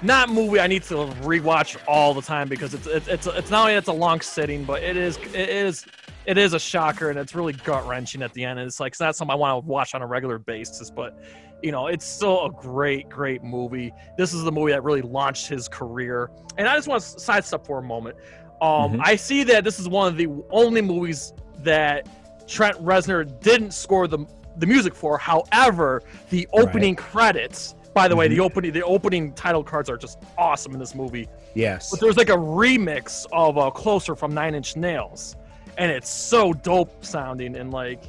not 0.01 0.29
a 0.29 0.31
movie 0.31 0.59
I 0.59 0.67
need 0.67 0.83
to 0.83 0.95
rewatch 1.21 1.77
all 1.87 2.13
the 2.13 2.21
time 2.21 2.47
because 2.47 2.73
it's 2.73 2.87
it's 2.87 3.07
it's, 3.07 3.27
it's 3.27 3.49
not 3.49 3.61
only 3.61 3.73
it's 3.73 3.89
a 3.89 3.93
long 3.93 4.21
sitting, 4.21 4.63
but 4.63 4.81
it 4.81 4.97
is 4.97 5.17
it 5.33 5.49
is 5.49 5.85
it 6.25 6.37
is 6.37 6.53
a 6.53 6.59
shocker 6.59 7.09
and 7.09 7.19
it's 7.19 7.35
really 7.35 7.53
gut 7.53 7.87
wrenching 7.87 8.21
at 8.21 8.33
the 8.33 8.43
end. 8.43 8.59
It's 8.59 8.79
like 8.79 8.93
it's 8.93 8.99
not 8.99 9.15
something 9.15 9.31
I 9.31 9.35
want 9.35 9.63
to 9.63 9.67
watch 9.67 9.95
on 9.95 10.01
a 10.01 10.07
regular 10.07 10.37
basis, 10.37 10.89
but 10.89 11.17
you 11.61 11.71
know, 11.71 11.87
it's 11.87 12.05
still 12.05 12.45
a 12.45 12.51
great, 12.51 13.09
great 13.09 13.43
movie. 13.43 13.91
This 14.17 14.33
is 14.33 14.43
the 14.43 14.51
movie 14.51 14.71
that 14.71 14.83
really 14.83 15.01
launched 15.01 15.47
his 15.47 15.67
career. 15.67 16.29
And 16.57 16.67
I 16.67 16.75
just 16.75 16.87
want 16.87 17.01
to 17.03 17.19
sidestep 17.19 17.65
for 17.65 17.79
a 17.79 17.83
moment. 17.83 18.15
Um, 18.61 18.93
Mhm. 18.93 19.01
I 19.03 19.15
see 19.15 19.43
that 19.45 19.63
this 19.63 19.79
is 19.79 19.87
one 19.87 20.07
of 20.07 20.17
the 20.17 20.27
only 20.51 20.81
movies 20.81 21.33
that 21.63 22.07
Trent 22.47 22.75
Reznor 22.83 23.39
didn't 23.41 23.71
score 23.71 24.07
the 24.07 24.25
the 24.57 24.65
music 24.65 24.93
for. 24.93 25.17
However, 25.17 26.01
the 26.31 26.45
opening 26.51 26.93
credits. 26.93 27.75
By 27.93 28.09
the 28.09 28.15
way, 28.15 28.27
the 28.27 28.41
opening 28.41 28.73
the 28.73 28.83
opening 28.83 29.31
title 29.33 29.63
cards 29.63 29.89
are 29.89 29.95
just 29.97 30.19
awesome 30.37 30.73
in 30.73 30.79
this 30.79 30.93
movie. 30.93 31.27
yes. 31.53 31.89
But 31.89 32.01
there's 32.01 32.17
like 32.17 32.29
a 32.29 32.35
remix 32.37 33.25
of 33.31 33.57
uh, 33.57 33.69
"Closer" 33.71 34.15
from 34.15 34.33
Nine 34.33 34.55
Inch 34.55 34.75
Nails, 34.75 35.35
and 35.77 35.89
it's 35.91 36.09
so 36.09 36.51
dope 36.53 37.05
sounding. 37.05 37.55
And 37.55 37.71
like, 37.71 38.03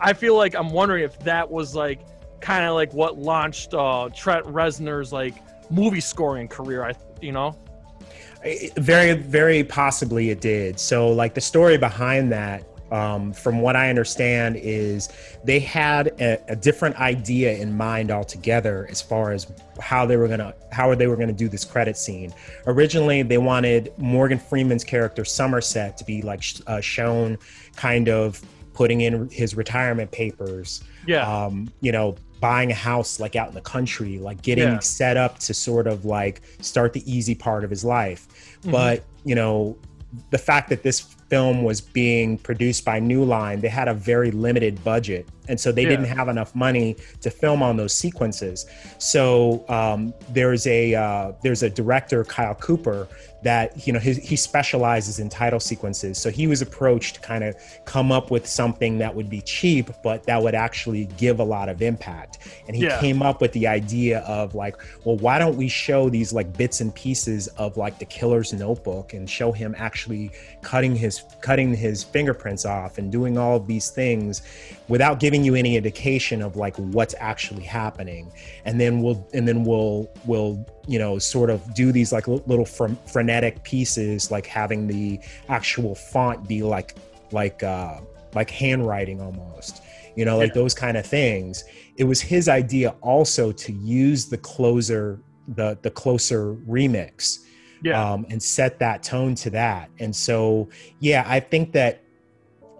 I 0.00 0.12
feel 0.12 0.36
like 0.36 0.54
I'm 0.54 0.70
wondering 0.70 1.04
if 1.04 1.18
that 1.20 1.50
was 1.50 1.74
like 1.74 2.00
kind 2.44 2.66
of 2.66 2.74
like 2.74 2.92
what 2.92 3.16
launched 3.16 3.72
uh, 3.72 4.10
Trent 4.14 4.44
Reznor's 4.44 5.12
like 5.12 5.34
movie 5.70 6.00
scoring 6.00 6.46
career. 6.46 6.84
I, 6.84 6.92
you 7.22 7.32
know, 7.32 7.56
very 8.76 9.14
very 9.14 9.64
possibly 9.64 10.30
it 10.30 10.42
did. 10.42 10.78
So 10.78 11.08
like 11.08 11.32
the 11.34 11.40
story 11.40 11.78
behind 11.78 12.30
that 12.32 12.64
um, 12.92 13.32
from 13.32 13.60
what 13.62 13.74
i 13.74 13.88
understand 13.88 14.56
is 14.56 15.08
they 15.42 15.58
had 15.58 16.08
a, 16.20 16.38
a 16.48 16.54
different 16.54 16.94
idea 16.96 17.56
in 17.56 17.74
mind 17.74 18.10
altogether 18.10 18.86
as 18.90 19.00
far 19.00 19.32
as 19.32 19.50
how 19.80 20.04
they 20.04 20.18
were 20.18 20.28
gonna 20.28 20.54
how 20.70 20.94
they 20.94 21.06
were 21.06 21.16
gonna 21.16 21.32
do 21.32 21.48
this 21.48 21.64
credit 21.64 21.96
scene. 21.96 22.32
Originally 22.66 23.22
they 23.22 23.38
wanted 23.38 23.90
morgan 23.96 24.38
freeman's 24.38 24.84
character 24.84 25.24
somerset 25.24 25.96
to 25.96 26.04
be 26.04 26.20
like 26.20 26.42
sh- 26.42 26.60
uh, 26.66 26.80
shown 26.80 27.38
kind 27.74 28.08
of 28.10 28.40
putting 28.74 29.00
in 29.00 29.30
his 29.30 29.54
retirement 29.54 30.10
papers. 30.10 30.84
Yeah, 31.06 31.26
um, 31.26 31.72
you 31.80 31.92
know, 31.92 32.16
buying 32.44 32.70
a 32.70 32.74
house 32.74 33.18
like 33.18 33.36
out 33.36 33.48
in 33.48 33.54
the 33.54 33.60
country, 33.62 34.18
like 34.18 34.42
getting 34.42 34.64
Yeah. 34.74 34.78
set 34.80 35.16
up 35.16 35.38
to 35.38 35.54
sort 35.54 35.86
of 35.86 36.04
like 36.04 36.42
start 36.60 36.92
the 36.92 37.02
easy 37.10 37.34
part 37.34 37.64
of 37.64 37.70
his 37.70 37.82
life. 37.86 38.28
Mhm. 38.64 38.70
But, 38.70 39.02
you 39.24 39.34
know, 39.34 39.78
the 40.30 40.36
fact 40.36 40.68
that 40.68 40.82
this 40.82 41.06
film 41.28 41.62
was 41.62 41.80
being 41.80 42.38
produced 42.38 42.84
by 42.84 43.00
New 43.00 43.24
Line, 43.24 43.60
they 43.60 43.68
had 43.68 43.88
a 43.88 43.94
very 43.94 44.30
limited 44.30 44.82
budget. 44.84 45.28
And 45.46 45.60
so 45.60 45.72
they 45.72 45.82
Yeah. 45.82 45.90
didn't 45.90 46.06
have 46.06 46.28
enough 46.28 46.54
money 46.54 46.96
to 47.20 47.30
film 47.30 47.62
on 47.62 47.76
those 47.76 47.92
sequences. 47.94 48.64
So 48.98 49.64
um, 49.68 50.14
there's 50.32 50.66
a 50.66 50.94
uh, 50.94 51.32
there's 51.42 51.62
a 51.62 51.68
director, 51.68 52.24
Kyle 52.24 52.54
Cooper, 52.54 53.08
that 53.42 53.86
you 53.86 53.92
know 53.92 53.98
his, 53.98 54.16
he 54.16 54.36
specializes 54.36 55.18
in 55.18 55.28
title 55.28 55.60
sequences. 55.60 56.16
So 56.16 56.30
he 56.30 56.46
was 56.46 56.62
approached 56.62 57.16
to 57.16 57.20
kind 57.20 57.44
of 57.44 57.54
come 57.84 58.10
up 58.10 58.30
with 58.30 58.46
something 58.46 58.96
that 58.98 59.14
would 59.14 59.28
be 59.28 59.42
cheap, 59.42 59.90
but 60.02 60.24
that 60.24 60.42
would 60.42 60.54
actually 60.54 61.06
give 61.18 61.40
a 61.40 61.44
lot 61.44 61.68
of 61.68 61.82
impact. 61.82 62.38
And 62.66 62.74
he 62.74 62.84
Yeah. 62.84 62.98
came 63.00 63.20
up 63.20 63.42
with 63.42 63.52
the 63.52 63.66
idea 63.66 64.20
of 64.20 64.54
like, 64.54 64.76
well, 65.04 65.18
why 65.18 65.38
don't 65.38 65.56
we 65.56 65.68
show 65.68 66.08
these 66.08 66.32
like 66.32 66.56
bits 66.56 66.80
and 66.80 66.94
pieces 66.94 67.48
of 67.58 67.76
like 67.76 67.98
the 67.98 68.06
killer's 68.06 68.54
notebook 68.54 69.12
and 69.12 69.28
show 69.28 69.52
him 69.52 69.74
actually 69.76 70.30
cutting 70.62 70.96
his 70.96 71.13
his 71.18 71.36
cutting 71.40 71.74
his 71.74 72.02
fingerprints 72.02 72.64
off 72.64 72.98
and 72.98 73.12
doing 73.12 73.36
all 73.36 73.56
of 73.56 73.66
these 73.66 73.90
things 73.90 74.42
without 74.88 75.20
giving 75.20 75.44
you 75.44 75.54
any 75.54 75.76
indication 75.76 76.42
of 76.42 76.56
like 76.56 76.76
what's 76.76 77.14
actually 77.18 77.62
happening 77.62 78.32
and 78.64 78.80
then 78.80 79.00
we'll 79.00 79.26
and 79.34 79.46
then 79.46 79.64
we'll 79.64 80.10
we'll 80.24 80.64
you 80.86 80.98
know 80.98 81.18
sort 81.18 81.50
of 81.50 81.74
do 81.74 81.92
these 81.92 82.12
like 82.12 82.26
little 82.28 82.64
frenetic 82.64 83.62
pieces 83.62 84.30
like 84.30 84.46
having 84.46 84.86
the 84.86 85.18
actual 85.48 85.94
font 85.94 86.46
be 86.48 86.62
like 86.62 86.96
like 87.32 87.62
uh 87.62 88.00
like 88.34 88.50
handwriting 88.50 89.20
almost 89.20 89.82
you 90.16 90.24
know 90.24 90.38
like 90.38 90.48
yeah. 90.48 90.54
those 90.54 90.74
kind 90.74 90.96
of 90.96 91.06
things 91.06 91.64
it 91.96 92.04
was 92.04 92.20
his 92.20 92.48
idea 92.48 92.94
also 93.00 93.52
to 93.52 93.72
use 93.72 94.26
the 94.26 94.38
closer 94.38 95.20
the 95.48 95.78
the 95.82 95.90
closer 95.90 96.54
remix 96.54 97.40
yeah. 97.84 98.12
um, 98.12 98.26
and 98.30 98.42
set 98.42 98.78
that 98.78 99.02
tone 99.02 99.34
to 99.34 99.50
that 99.50 99.90
and 100.00 100.14
so 100.14 100.68
yeah 101.00 101.24
i 101.26 101.38
think 101.38 101.72
that 101.72 102.02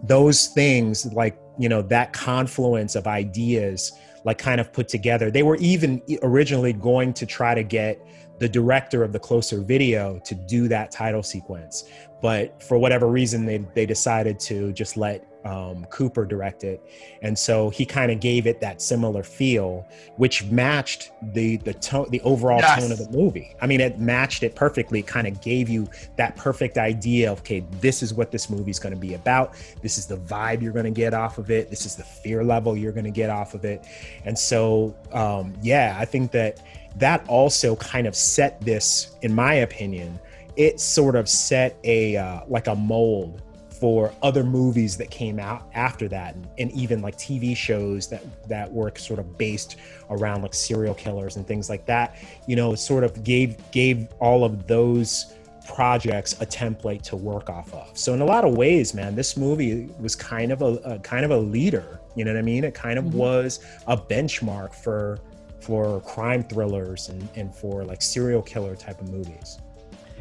those 0.03 0.49
things 0.49 1.07
like 1.13 1.39
you 1.59 1.69
know 1.69 1.83
that 1.83 2.13
confluence 2.13 2.95
of 2.95 3.07
ideas 3.07 3.93
like 4.25 4.39
kind 4.39 4.61
of 4.61 4.73
put 4.73 4.89
together 4.89 5.31
they 5.31 5.43
were 5.43 5.57
even 5.57 6.03
originally 6.23 6.73
going 6.73 7.13
to 7.13 7.27
try 7.27 7.55
to 7.55 7.63
get 7.63 8.01
the 8.41 8.49
director 8.49 9.05
of 9.05 9.13
the 9.13 9.19
closer 9.19 9.61
video 9.61 10.19
to 10.25 10.35
do 10.35 10.67
that 10.69 10.91
title 10.91 11.23
sequence 11.23 11.85
but 12.23 12.63
for 12.63 12.79
whatever 12.79 13.09
reason 13.09 13.45
they, 13.45 13.59
they 13.75 13.85
decided 13.85 14.41
to 14.41 14.73
just 14.73 14.97
let 14.97 15.29
um, 15.45 15.85
Cooper 15.87 16.25
directed, 16.25 16.81
and 17.23 17.39
so 17.39 17.71
he 17.71 17.85
kind 17.85 18.11
of 18.11 18.21
gave 18.21 18.47
it 18.47 18.61
that 18.61 18.81
similar 18.81 19.23
feel, 19.23 19.87
which 20.17 20.45
matched 20.45 21.13
the 21.35 21.59
the 21.59 21.75
tone, 21.75 22.09
the 22.11 22.21
overall 22.23 22.59
yes. 22.59 22.81
tone 22.81 22.93
of 22.93 22.99
the 22.99 23.11
movie. 23.17 23.55
I 23.61 23.67
mean, 23.67 23.81
it 23.81 23.99
matched 23.99 24.43
it 24.43 24.55
perfectly. 24.55 25.03
Kind 25.03 25.27
of 25.27 25.41
gave 25.41 25.69
you 25.69 25.89
that 26.17 26.37
perfect 26.37 26.79
idea 26.79 27.31
of 27.31 27.41
okay, 27.41 27.65
this 27.81 28.03
is 28.03 28.15
what 28.15 28.31
this 28.31 28.49
movie's 28.49 28.79
going 28.79 28.95
to 28.95 29.01
be 29.01 29.15
about. 29.15 29.55
This 29.83 29.99
is 29.99 30.07
the 30.07 30.17
vibe 30.17 30.63
you're 30.63 30.73
going 30.73 30.85
to 30.87 30.91
get 30.91 31.15
off 31.15 31.39
of 31.39 31.51
it. 31.51 31.71
This 31.71 31.87
is 31.87 31.97
the 31.97 32.05
fear 32.05 32.43
level 32.43 32.77
you're 32.77 32.93
going 32.93 33.05
to 33.05 33.11
get 33.11 33.31
off 33.31 33.55
of 33.55 33.65
it, 33.65 33.87
and 34.25 34.39
so 34.39 34.97
um, 35.13 35.55
yeah, 35.63 35.97
I 35.99 36.05
think 36.05 36.31
that 36.33 36.61
that 36.97 37.27
also 37.29 37.77
kind 37.77 38.07
of 38.07 38.15
set 38.15 38.61
this, 38.61 39.17
in 39.23 39.35
my 39.35 39.55
opinion, 39.55 40.19
it 40.57 40.81
sort 40.81 41.17
of 41.17 41.29
set 41.29 41.77
a 41.85 42.17
uh, 42.17 42.41
like 42.47 42.67
a 42.69 42.75
mold 42.75 43.43
for 43.81 44.13
other 44.23 44.45
movies 44.45 44.97
that 44.97 45.11
came 45.11 45.39
out 45.39 45.69
after 45.75 46.07
that 46.09 46.35
and, 46.35 46.49
and, 46.59 46.73
even 46.73 47.03
like 47.03 47.17
tv 47.17 47.57
shows 47.57 48.09
that 48.09 48.23
that 48.49 48.73
were 48.73 48.93
sort 48.97 49.19
of 49.19 49.37
based 49.37 49.77
around 50.11 50.43
like 50.43 50.55
serial 50.55 50.95
killers 50.95 51.37
and 51.37 51.47
things 51.47 51.69
like 51.69 51.85
that. 51.87 52.17
You 52.47 52.57
know 52.57 52.75
sort 52.75 53.05
of 53.05 53.25
gave 53.25 53.57
gave 53.71 54.09
all 54.21 54.45
of 54.45 54.67
those 54.67 55.35
projects 55.67 56.35
a 56.41 56.47
template 56.47 57.03
to 57.03 57.17
work 57.17 57.49
off 57.49 57.73
of. 57.73 57.97
So 57.97 58.13
in 58.13 58.21
a 58.21 58.25
lot 58.25 58.45
of 58.45 58.57
ways 58.57 58.95
man 58.95 59.15
this 59.15 59.37
movie 59.37 59.89
was 59.99 60.15
kind 60.15 60.53
of 60.53 60.63
a, 60.63 60.75
a 60.85 60.99
kind 61.01 61.25
of 61.25 61.31
a 61.31 61.39
leader. 61.39 62.01
You 62.15 62.25
know 62.25 62.33
what 62.33 62.39
i 62.39 62.43
mean? 62.43 62.65
It 62.65 62.75
kind 62.75 62.99
of 62.99 63.07
mm-hmm. 63.07 63.19
was 63.19 63.61
a 63.87 63.97
benchmark 63.97 64.75
for 64.75 65.19
for 65.61 66.01
crime 66.03 66.43
thrillers 66.45 67.09
and, 67.09 67.27
and 67.35 67.55
for 67.55 67.85
like 67.85 68.03
serial 68.03 68.43
killer 68.43 68.77
type 68.77 69.01
of 69.01 69.11
movies. 69.11 69.59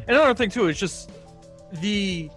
Another 0.08 0.34
thing 0.34 0.50
too 0.50 0.68
is 0.68 0.78
just 0.78 1.10
the 1.80 2.30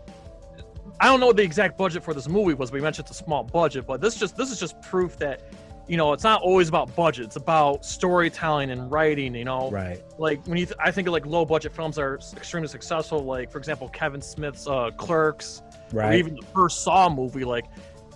I 1.00 1.06
don't 1.06 1.20
know 1.20 1.28
what 1.28 1.38
the 1.38 1.44
exact 1.44 1.78
budget 1.78 2.04
for 2.04 2.14
this 2.14 2.28
movie 2.28 2.54
was. 2.54 2.72
We 2.72 2.82
mentioned 2.82 3.08
it's 3.08 3.20
a 3.20 3.24
small 3.24 3.44
budget, 3.44 3.86
but 3.86 4.02
this 4.02 4.16
just 4.16 4.36
this 4.36 4.52
is 4.52 4.60
just 4.60 4.82
proof 4.82 5.18
that 5.18 5.42
you 5.88 5.96
know 5.96 6.14
it's 6.14 6.24
not 6.24 6.42
always 6.42 6.70
about 6.70 6.96
budget. 6.96 7.26
It's 7.26 7.36
about 7.36 7.86
storytelling 7.86 8.72
and 8.72 8.92
writing. 8.92 9.36
You 9.36 9.46
know, 9.46 9.70
right? 9.70 10.02
Like 10.18 10.46
when 10.48 10.58
you, 10.58 10.66
th- 10.66 10.78
I 10.80 10.92
think 10.92 11.08
of 11.08 11.14
like 11.14 11.26
low 11.26 11.46
budget 11.46 11.74
films 11.74 12.00
are 12.00 12.16
extremely 12.36 12.68
successful. 12.68 13.24
Like 13.24 13.52
for 13.52 13.60
example, 13.60 13.90
Kevin 13.90 14.22
Smith's 14.22 14.68
uh, 14.68 14.92
Clerks, 14.98 15.62
right? 15.92 16.18
even 16.18 16.36
the 16.36 16.46
first 16.54 16.84
Saw 16.84 17.10
movie. 17.10 17.44
Like 17.44 17.66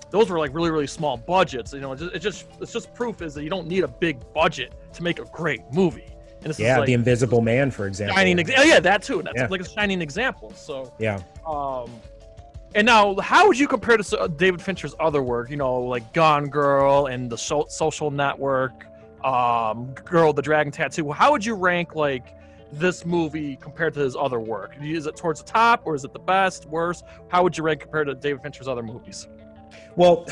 those 0.09 0.29
were 0.29 0.39
like 0.39 0.53
really 0.53 0.71
really 0.71 0.87
small 0.87 1.17
budgets. 1.17 1.73
You 1.73 1.81
know, 1.81 1.91
it 1.91 1.99
just, 1.99 2.15
it 2.15 2.19
just 2.19 2.45
it's 2.59 2.73
just 2.73 2.93
proof 2.95 3.21
is 3.21 3.35
that 3.35 3.43
you 3.43 3.49
don't 3.49 3.67
need 3.67 3.83
a 3.83 3.87
big 3.87 4.19
budget 4.33 4.73
to 4.93 5.03
make 5.03 5.19
a 5.19 5.25
great 5.25 5.61
movie. 5.71 6.07
And 6.43 6.57
yeah, 6.57 6.79
like, 6.79 6.87
the 6.87 6.93
Invisible 6.93 7.41
Man, 7.41 7.69
for 7.69 7.85
example. 7.85 8.15
Shining, 8.15 8.39
ex- 8.39 8.51
oh 8.57 8.63
yeah, 8.63 8.79
that 8.79 9.03
too. 9.03 9.21
That's 9.21 9.37
yeah. 9.37 9.47
like 9.47 9.61
a 9.61 9.69
shining 9.69 10.01
example. 10.01 10.51
So 10.55 10.91
yeah. 10.97 11.21
Um, 11.45 11.91
and 12.73 12.85
now, 12.85 13.15
how 13.19 13.47
would 13.47 13.59
you 13.59 13.67
compare 13.67 13.97
to 13.97 14.19
uh, 14.19 14.27
David 14.27 14.61
Fincher's 14.61 14.95
other 14.99 15.21
work? 15.21 15.49
You 15.49 15.57
know, 15.57 15.79
like 15.81 16.13
Gone 16.13 16.47
Girl 16.47 17.07
and 17.07 17.29
The 17.29 17.37
Social 17.37 18.11
Network, 18.11 18.85
um, 19.23 19.93
Girl 20.05 20.33
the 20.33 20.41
Dragon 20.41 20.71
Tattoo. 20.71 21.11
How 21.11 21.31
would 21.31 21.45
you 21.45 21.55
rank 21.55 21.95
like 21.95 22.35
this 22.71 23.05
movie 23.05 23.57
compared 23.57 23.93
to 23.95 23.99
his 23.99 24.15
other 24.15 24.39
work? 24.39 24.75
Is 24.81 25.05
it 25.05 25.17
towards 25.17 25.43
the 25.43 25.47
top, 25.47 25.81
or 25.85 25.95
is 25.95 26.05
it 26.05 26.13
the 26.13 26.19
best, 26.19 26.65
worst? 26.67 27.03
How 27.27 27.43
would 27.43 27.57
you 27.57 27.63
rank 27.63 27.81
compared 27.81 28.07
to 28.07 28.15
David 28.15 28.41
Fincher's 28.41 28.67
other 28.67 28.83
movies? 28.83 29.27
Well, 29.95 30.25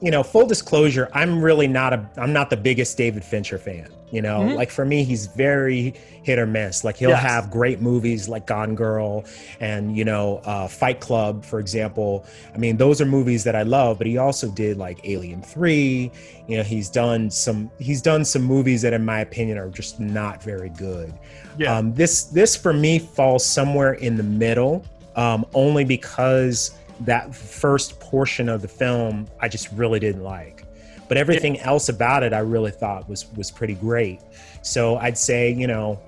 you 0.00 0.10
know, 0.10 0.22
full 0.22 0.46
disclosure, 0.46 1.08
I'm 1.12 1.42
really 1.42 1.66
not 1.66 1.92
a 1.92 2.08
I'm 2.16 2.32
not 2.32 2.50
the 2.50 2.56
biggest 2.56 2.96
David 2.96 3.24
Fincher 3.24 3.58
fan. 3.58 3.88
You 4.10 4.22
know, 4.22 4.40
mm-hmm. 4.40 4.56
like 4.56 4.70
for 4.70 4.86
me, 4.86 5.04
he's 5.04 5.26
very 5.26 5.92
hit 6.22 6.38
or 6.38 6.46
miss. 6.46 6.82
Like 6.82 6.96
he'll 6.96 7.10
yes. 7.10 7.22
have 7.22 7.50
great 7.50 7.80
movies 7.80 8.26
like 8.26 8.46
Gone 8.46 8.74
Girl 8.74 9.24
and 9.60 9.96
you 9.96 10.04
know 10.04 10.40
uh, 10.44 10.66
Fight 10.66 11.00
Club, 11.00 11.44
for 11.44 11.60
example. 11.60 12.24
I 12.54 12.58
mean, 12.58 12.78
those 12.78 13.00
are 13.00 13.06
movies 13.06 13.44
that 13.44 13.54
I 13.54 13.64
love. 13.64 13.98
But 13.98 14.06
he 14.06 14.16
also 14.16 14.50
did 14.50 14.78
like 14.78 15.00
Alien 15.04 15.42
Three. 15.42 16.10
You 16.46 16.56
know, 16.56 16.62
he's 16.62 16.88
done 16.88 17.30
some 17.30 17.70
he's 17.78 18.00
done 18.00 18.24
some 18.24 18.42
movies 18.42 18.82
that, 18.82 18.94
in 18.94 19.04
my 19.04 19.20
opinion, 19.20 19.58
are 19.58 19.68
just 19.68 20.00
not 20.00 20.42
very 20.42 20.70
good. 20.70 21.12
Yeah. 21.58 21.76
Um, 21.76 21.92
this 21.92 22.24
this 22.24 22.56
for 22.56 22.72
me 22.72 22.98
falls 22.98 23.44
somewhere 23.44 23.94
in 23.94 24.16
the 24.16 24.22
middle, 24.22 24.84
um, 25.16 25.44
only 25.52 25.84
because 25.84 26.77
that 27.00 27.34
first 27.34 28.00
portion 28.00 28.48
of 28.48 28.62
the 28.62 28.68
film 28.68 29.26
I 29.40 29.48
just 29.48 29.70
really 29.72 30.00
didn't 30.00 30.22
like 30.24 30.64
but 31.08 31.16
everything 31.16 31.56
yeah. 31.56 31.66
else 31.66 31.88
about 31.88 32.22
it 32.22 32.32
I 32.32 32.40
really 32.40 32.70
thought 32.70 33.08
was 33.08 33.26
was 33.34 33.50
pretty 33.50 33.74
great. 33.74 34.20
So 34.62 34.96
I'd 34.98 35.18
say, 35.18 35.50
you 35.50 35.66
know, 35.66 35.98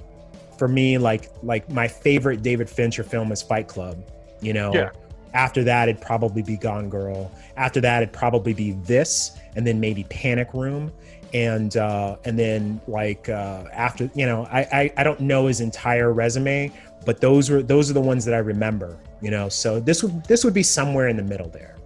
for 0.58 0.68
me 0.68 0.98
like 0.98 1.30
like 1.42 1.68
my 1.70 1.88
favorite 1.88 2.42
David 2.42 2.68
Fincher 2.68 3.02
film 3.02 3.32
is 3.32 3.42
Fight 3.42 3.66
Club, 3.66 3.98
you 4.40 4.52
know. 4.52 4.72
Yeah. 4.72 4.90
After 5.32 5.64
that 5.64 5.88
it'd 5.88 6.02
probably 6.02 6.42
be 6.42 6.56
Gone 6.56 6.90
Girl. 6.90 7.32
After 7.56 7.80
that 7.80 8.02
it'd 8.02 8.12
probably 8.12 8.52
be 8.52 8.72
this 8.72 9.32
and 9.56 9.66
then 9.66 9.80
maybe 9.80 10.04
Panic 10.04 10.52
Room 10.52 10.92
and 11.32 11.76
uh 11.76 12.16
and 12.24 12.36
then 12.36 12.80
like 12.88 13.28
uh 13.28 13.62
after 13.72 14.10
you 14.16 14.26
know 14.26 14.48
I, 14.50 14.60
I 14.60 14.92
i 14.96 15.04
don't 15.04 15.20
know 15.20 15.46
his 15.46 15.60
entire 15.60 16.12
resume 16.12 16.72
but 17.06 17.20
those 17.20 17.50
were 17.50 17.62
those 17.62 17.90
are 17.90 17.94
the 17.94 18.00
ones 18.00 18.24
that 18.24 18.34
i 18.34 18.38
remember 18.38 18.98
you 19.20 19.30
know 19.30 19.48
so 19.48 19.80
this 19.80 20.02
would 20.02 20.24
this 20.24 20.44
would 20.44 20.54
be 20.54 20.62
somewhere 20.62 21.08
in 21.08 21.16
the 21.16 21.22
middle 21.22 21.48
there 21.48 21.76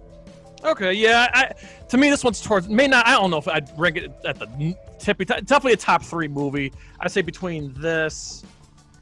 Okay, 0.65 0.93
yeah. 0.93 1.27
I, 1.33 1.51
to 1.89 1.97
me, 1.97 2.09
this 2.09 2.23
one's 2.23 2.41
towards 2.41 2.67
may 2.67 2.87
not. 2.87 3.05
I 3.05 3.11
don't 3.11 3.29
know 3.29 3.37
if 3.37 3.47
I'd 3.47 3.69
rank 3.77 3.97
it 3.97 4.11
at 4.25 4.39
the 4.39 4.75
tippy. 4.99 5.25
Definitely 5.25 5.73
a 5.73 5.77
top 5.77 6.03
three 6.03 6.27
movie. 6.27 6.73
I'd 6.99 7.11
say 7.11 7.21
between 7.21 7.73
this, 7.79 8.43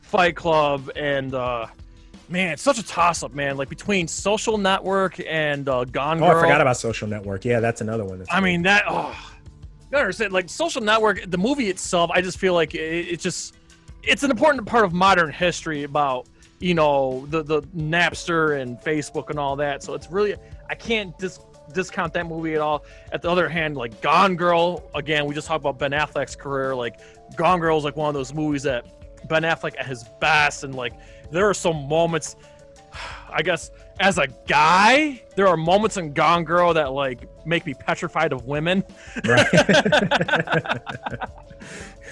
Fight 0.01 0.35
Club, 0.35 0.91
and 0.95 1.33
uh, 1.33 1.67
man, 2.27 2.53
it's 2.53 2.61
such 2.61 2.79
a 2.79 2.83
toss 2.83 3.23
up, 3.23 3.33
man. 3.33 3.55
Like 3.55 3.69
between 3.69 4.07
Social 4.07 4.57
Network 4.57 5.21
and 5.25 5.67
uh, 5.69 5.85
Gone 5.85 6.19
Girl. 6.19 6.27
Oh, 6.27 6.37
I 6.37 6.41
forgot 6.41 6.59
about 6.59 6.77
Social 6.77 7.07
Network. 7.07 7.45
Yeah, 7.45 7.61
that's 7.61 7.79
another 7.81 8.03
one. 8.03 8.19
That's 8.19 8.33
I 8.33 8.41
mean 8.41 8.63
that. 8.63 8.83
Oh, 8.87 9.15
you 9.91 9.97
understand? 9.97 10.33
Like 10.33 10.49
Social 10.49 10.81
Network, 10.81 11.23
the 11.31 11.37
movie 11.37 11.69
itself. 11.69 12.11
I 12.13 12.21
just 12.21 12.39
feel 12.39 12.53
like 12.53 12.75
it, 12.75 12.79
it's 12.79 13.23
just 13.23 13.55
it's 14.03 14.23
an 14.23 14.31
important 14.31 14.65
part 14.65 14.85
of 14.85 14.93
modern 14.93 15.31
history 15.31 15.83
about 15.83 16.27
you 16.59 16.73
know 16.73 17.25
the 17.29 17.43
the 17.43 17.61
Napster 17.75 18.61
and 18.61 18.79
Facebook 18.79 19.29
and 19.29 19.39
all 19.39 19.55
that. 19.57 19.83
So 19.83 19.93
it's 19.93 20.09
really 20.09 20.35
I 20.69 20.75
can't 20.75 21.17
just 21.19 21.41
discount 21.73 22.13
that 22.13 22.27
movie 22.27 22.55
at 22.55 22.61
all. 22.61 22.85
At 23.11 23.21
the 23.21 23.29
other 23.29 23.49
hand, 23.49 23.75
like 23.75 24.01
Gone 24.01 24.35
Girl, 24.35 24.83
again, 24.95 25.25
we 25.25 25.33
just 25.33 25.47
talked 25.47 25.61
about 25.61 25.79
Ben 25.79 25.91
Affleck's 25.91 26.35
career. 26.35 26.75
Like 26.75 26.99
Gone 27.35 27.59
Girl 27.59 27.77
is 27.77 27.83
like 27.83 27.95
one 27.95 28.07
of 28.07 28.13
those 28.13 28.33
movies 28.33 28.63
that 28.63 28.85
Ben 29.27 29.43
Affleck 29.43 29.75
at 29.77 29.85
his 29.85 30.03
best, 30.19 30.63
and 30.63 30.75
like 30.75 30.93
there 31.31 31.47
are 31.47 31.53
some 31.53 31.87
moments. 31.87 32.35
I 33.29 33.41
guess 33.41 33.71
as 33.99 34.19
a 34.19 34.27
guy, 34.47 35.23
there 35.35 35.47
are 35.47 35.57
moments 35.57 35.97
in 35.97 36.13
Gone 36.13 36.43
Girl 36.43 36.73
that 36.73 36.93
like 36.93 37.27
make 37.45 37.65
me 37.65 37.73
petrified 37.73 38.31
of 38.31 38.45
women. 38.45 38.83
Right. 39.25 39.47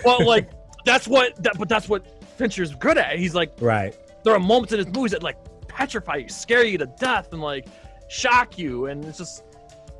well, 0.05 0.25
like 0.25 0.49
that's 0.85 1.07
what 1.07 1.41
that, 1.43 1.57
but 1.57 1.69
that's 1.69 1.87
what 1.87 2.23
Fincher's 2.37 2.75
good 2.75 2.97
at. 2.97 3.17
He's 3.17 3.35
like, 3.35 3.53
right. 3.59 3.95
There 4.23 4.33
are 4.33 4.39
moments 4.39 4.73
in 4.73 4.79
his 4.79 4.87
movies 4.87 5.11
that 5.11 5.23
like 5.23 5.37
petrify 5.67 6.17
you, 6.17 6.29
scare 6.29 6.63
you 6.63 6.77
to 6.77 6.85
death, 6.99 7.33
and 7.33 7.41
like 7.41 7.67
shock 8.09 8.57
you, 8.57 8.87
and 8.87 9.03
it's 9.05 9.17
just 9.17 9.43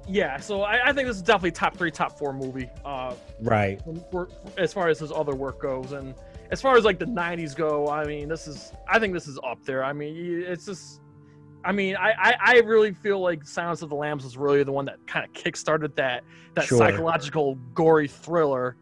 yeah. 0.07 0.37
So 0.37 0.63
I, 0.63 0.89
I 0.89 0.93
think 0.93 1.07
this 1.07 1.17
is 1.17 1.23
definitely 1.23 1.51
top 1.51 1.77
three, 1.77 1.91
top 1.91 2.17
four 2.17 2.33
movie. 2.33 2.69
Uh, 2.83 3.15
right. 3.41 3.81
For, 4.11 4.29
as 4.57 4.73
far 4.73 4.89
as 4.89 4.99
his 4.99 5.11
other 5.11 5.35
work 5.35 5.59
goes, 5.61 5.91
and 5.91 6.13
as 6.51 6.61
far 6.61 6.77
as 6.77 6.83
like 6.83 6.99
the 6.99 7.05
'90s 7.05 7.55
go, 7.55 7.89
I 7.89 8.05
mean, 8.05 8.27
this 8.27 8.47
is 8.47 8.73
I 8.87 8.99
think 8.99 9.13
this 9.13 9.27
is 9.27 9.39
up 9.43 9.63
there. 9.63 9.83
I 9.83 9.93
mean, 9.93 10.43
it's 10.45 10.65
just. 10.65 10.99
I 11.63 11.71
mean, 11.71 11.95
I, 11.95 12.13
I, 12.17 12.33
I 12.43 12.53
really 12.61 12.91
feel 12.91 13.19
like 13.19 13.43
Silence 13.45 13.83
of 13.83 13.89
the 13.89 13.95
Lambs 13.95 14.23
was 14.23 14.35
really 14.35 14.63
the 14.63 14.71
one 14.71 14.85
that 14.85 14.97
kind 15.05 15.23
of 15.23 15.31
kickstarted 15.33 15.95
that 15.95 16.23
that 16.55 16.65
sure. 16.65 16.79
psychological 16.79 17.53
gory 17.75 18.07
thriller 18.07 18.77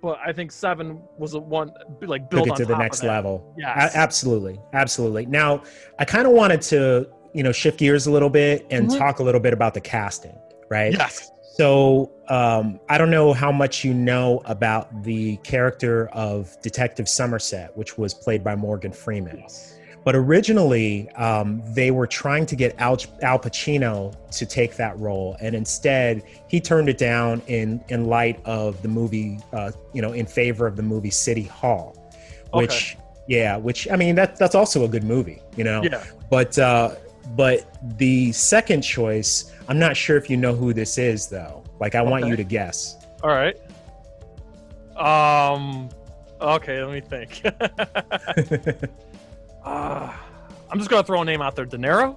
but 0.00 0.18
I 0.24 0.32
think 0.32 0.52
seven 0.52 1.02
was 1.18 1.34
a 1.34 1.40
one 1.40 1.72
like 2.02 2.30
build 2.30 2.48
Took 2.48 2.58
it 2.58 2.62
to 2.62 2.66
the 2.66 2.76
next 2.76 3.02
level. 3.02 3.54
Yeah, 3.58 3.90
absolutely, 3.94 4.60
absolutely. 4.72 5.26
Now, 5.26 5.62
I 5.98 6.04
kind 6.04 6.26
of 6.26 6.32
wanted 6.32 6.62
to 6.62 7.08
you 7.32 7.42
know 7.42 7.52
shift 7.52 7.78
gears 7.78 8.06
a 8.06 8.10
little 8.10 8.30
bit 8.30 8.66
and 8.70 8.88
mm-hmm. 8.88 8.98
talk 8.98 9.18
a 9.18 9.22
little 9.22 9.40
bit 9.40 9.52
about 9.52 9.74
the 9.74 9.80
casting, 9.80 10.36
right? 10.70 10.92
Yes. 10.92 11.30
So 11.54 12.10
um, 12.28 12.80
I 12.88 12.96
don't 12.96 13.10
know 13.10 13.32
how 13.32 13.52
much 13.52 13.84
you 13.84 13.92
know 13.92 14.40
about 14.46 15.02
the 15.02 15.36
character 15.38 16.08
of 16.08 16.56
Detective 16.62 17.08
Somerset, 17.08 17.76
which 17.76 17.98
was 17.98 18.14
played 18.14 18.42
by 18.42 18.56
Morgan 18.56 18.92
Freeman. 18.92 19.38
Yes. 19.40 19.78
But 20.02 20.16
originally, 20.16 21.10
um, 21.10 21.62
they 21.74 21.90
were 21.90 22.06
trying 22.06 22.46
to 22.46 22.56
get 22.56 22.74
Al, 22.78 22.98
Al 23.22 23.38
Pacino 23.38 24.14
to 24.32 24.46
take 24.46 24.76
that 24.76 24.98
role, 24.98 25.36
and 25.40 25.54
instead, 25.54 26.22
he 26.48 26.60
turned 26.60 26.88
it 26.88 26.96
down 26.96 27.42
in 27.48 27.84
in 27.88 28.06
light 28.06 28.40
of 28.46 28.80
the 28.80 28.88
movie, 28.88 29.38
uh, 29.52 29.72
you 29.92 30.00
know, 30.00 30.12
in 30.12 30.24
favor 30.24 30.66
of 30.66 30.76
the 30.76 30.82
movie 30.82 31.10
City 31.10 31.42
Hall, 31.42 31.96
which, 32.54 32.96
okay. 32.96 33.04
yeah, 33.28 33.56
which 33.58 33.90
I 33.90 33.96
mean, 33.96 34.14
that 34.14 34.36
that's 34.36 34.54
also 34.54 34.84
a 34.84 34.88
good 34.88 35.04
movie, 35.04 35.42
you 35.54 35.64
know. 35.64 35.82
Yeah. 35.82 36.02
But 36.30 36.58
uh, 36.58 36.94
but 37.36 37.76
the 37.98 38.32
second 38.32 38.80
choice, 38.80 39.52
I'm 39.68 39.78
not 39.78 39.98
sure 39.98 40.16
if 40.16 40.30
you 40.30 40.38
know 40.38 40.54
who 40.54 40.72
this 40.72 40.96
is, 40.96 41.26
though. 41.26 41.62
Like, 41.78 41.94
I 41.94 42.00
okay. 42.00 42.10
want 42.10 42.26
you 42.26 42.36
to 42.36 42.44
guess. 42.44 42.96
All 43.22 43.30
right. 43.30 43.56
Um. 44.96 45.90
Okay, 46.40 46.82
let 46.82 46.90
me 46.90 47.00
think. 47.02 47.42
Uh, 49.64 50.12
I'm 50.70 50.78
just 50.78 50.90
gonna 50.90 51.02
throw 51.02 51.22
a 51.22 51.24
name 51.24 51.42
out 51.42 51.56
there. 51.56 51.64
De 51.64 51.76
Niro. 51.76 52.16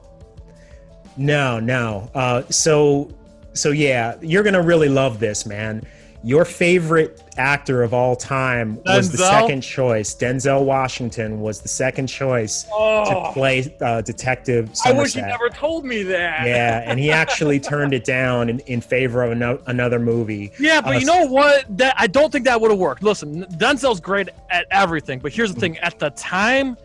No, 1.18 1.60
no. 1.60 2.10
Uh, 2.14 2.44
so, 2.50 3.12
so 3.54 3.72
yeah, 3.72 4.16
you're 4.22 4.44
gonna 4.44 4.62
really 4.62 4.90
love 4.90 5.20
this, 5.20 5.46
man. 5.46 5.86
Your 6.26 6.46
favorite 6.46 7.22
actor 7.38 7.84
of 7.84 7.94
all 7.94 8.16
time 8.16 8.78
Denzel? 8.78 8.96
was 8.96 9.12
the 9.12 9.18
second 9.18 9.60
choice. 9.60 10.16
Denzel 10.16 10.64
Washington 10.64 11.42
was 11.42 11.60
the 11.60 11.68
second 11.68 12.08
choice 12.08 12.66
oh. 12.72 13.26
to 13.26 13.34
play 13.34 13.76
uh, 13.82 14.00
Detective 14.02 14.70
Somerset. 14.74 14.96
I 14.96 15.02
wish 15.02 15.16
you 15.16 15.22
never 15.24 15.50
told 15.50 15.84
me 15.84 16.04
that. 16.04 16.48
Yeah, 16.48 16.84
and 16.86 16.98
he 16.98 17.12
actually 17.12 17.60
turned 17.60 17.94
it 17.94 18.06
down 18.06 18.50
in, 18.50 18.60
in 18.60 18.80
favor 18.80 19.24
of 19.24 19.32
an- 19.32 19.60
another 19.68 20.00
movie. 20.00 20.54
Yeah, 20.60 20.80
but 20.80 20.96
uh, 20.96 21.00
you 21.00 21.06
know 21.06 21.28
what? 21.28 21.66
That 21.78 21.96
I 21.98 22.08
don't 22.08 22.32
think 22.32 22.46
that 22.46 22.60
would 22.60 22.72
have 22.72 22.80
worked. 22.80 23.04
Listen, 23.04 23.44
Denzel's 23.58 24.00
great 24.00 24.30
at 24.50 24.66
everything, 24.72 25.20
but 25.20 25.34
here's 25.34 25.54
the 25.54 25.60
thing: 25.60 25.78
at 25.80 26.00
the 26.00 26.12
time, 26.12 26.78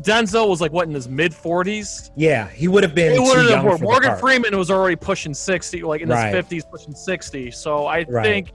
Denzel 0.00 0.48
was 0.48 0.60
like 0.60 0.72
what 0.72 0.88
in 0.88 0.94
his 0.94 1.08
mid 1.08 1.34
forties. 1.34 2.10
Yeah, 2.16 2.48
he 2.48 2.66
would 2.66 2.82
have 2.82 2.94
been. 2.94 3.14
Too 3.16 3.42
young 3.42 3.62
for 3.62 3.78
Morgan 3.78 4.16
Freeman 4.18 4.56
was 4.56 4.70
already 4.70 4.96
pushing 4.96 5.34
sixty, 5.34 5.82
like 5.82 6.00
in 6.00 6.08
right. 6.08 6.26
his 6.26 6.34
fifties, 6.34 6.64
pushing 6.64 6.94
sixty. 6.94 7.50
So 7.50 7.86
I 7.86 8.04
right. 8.08 8.24
think, 8.24 8.52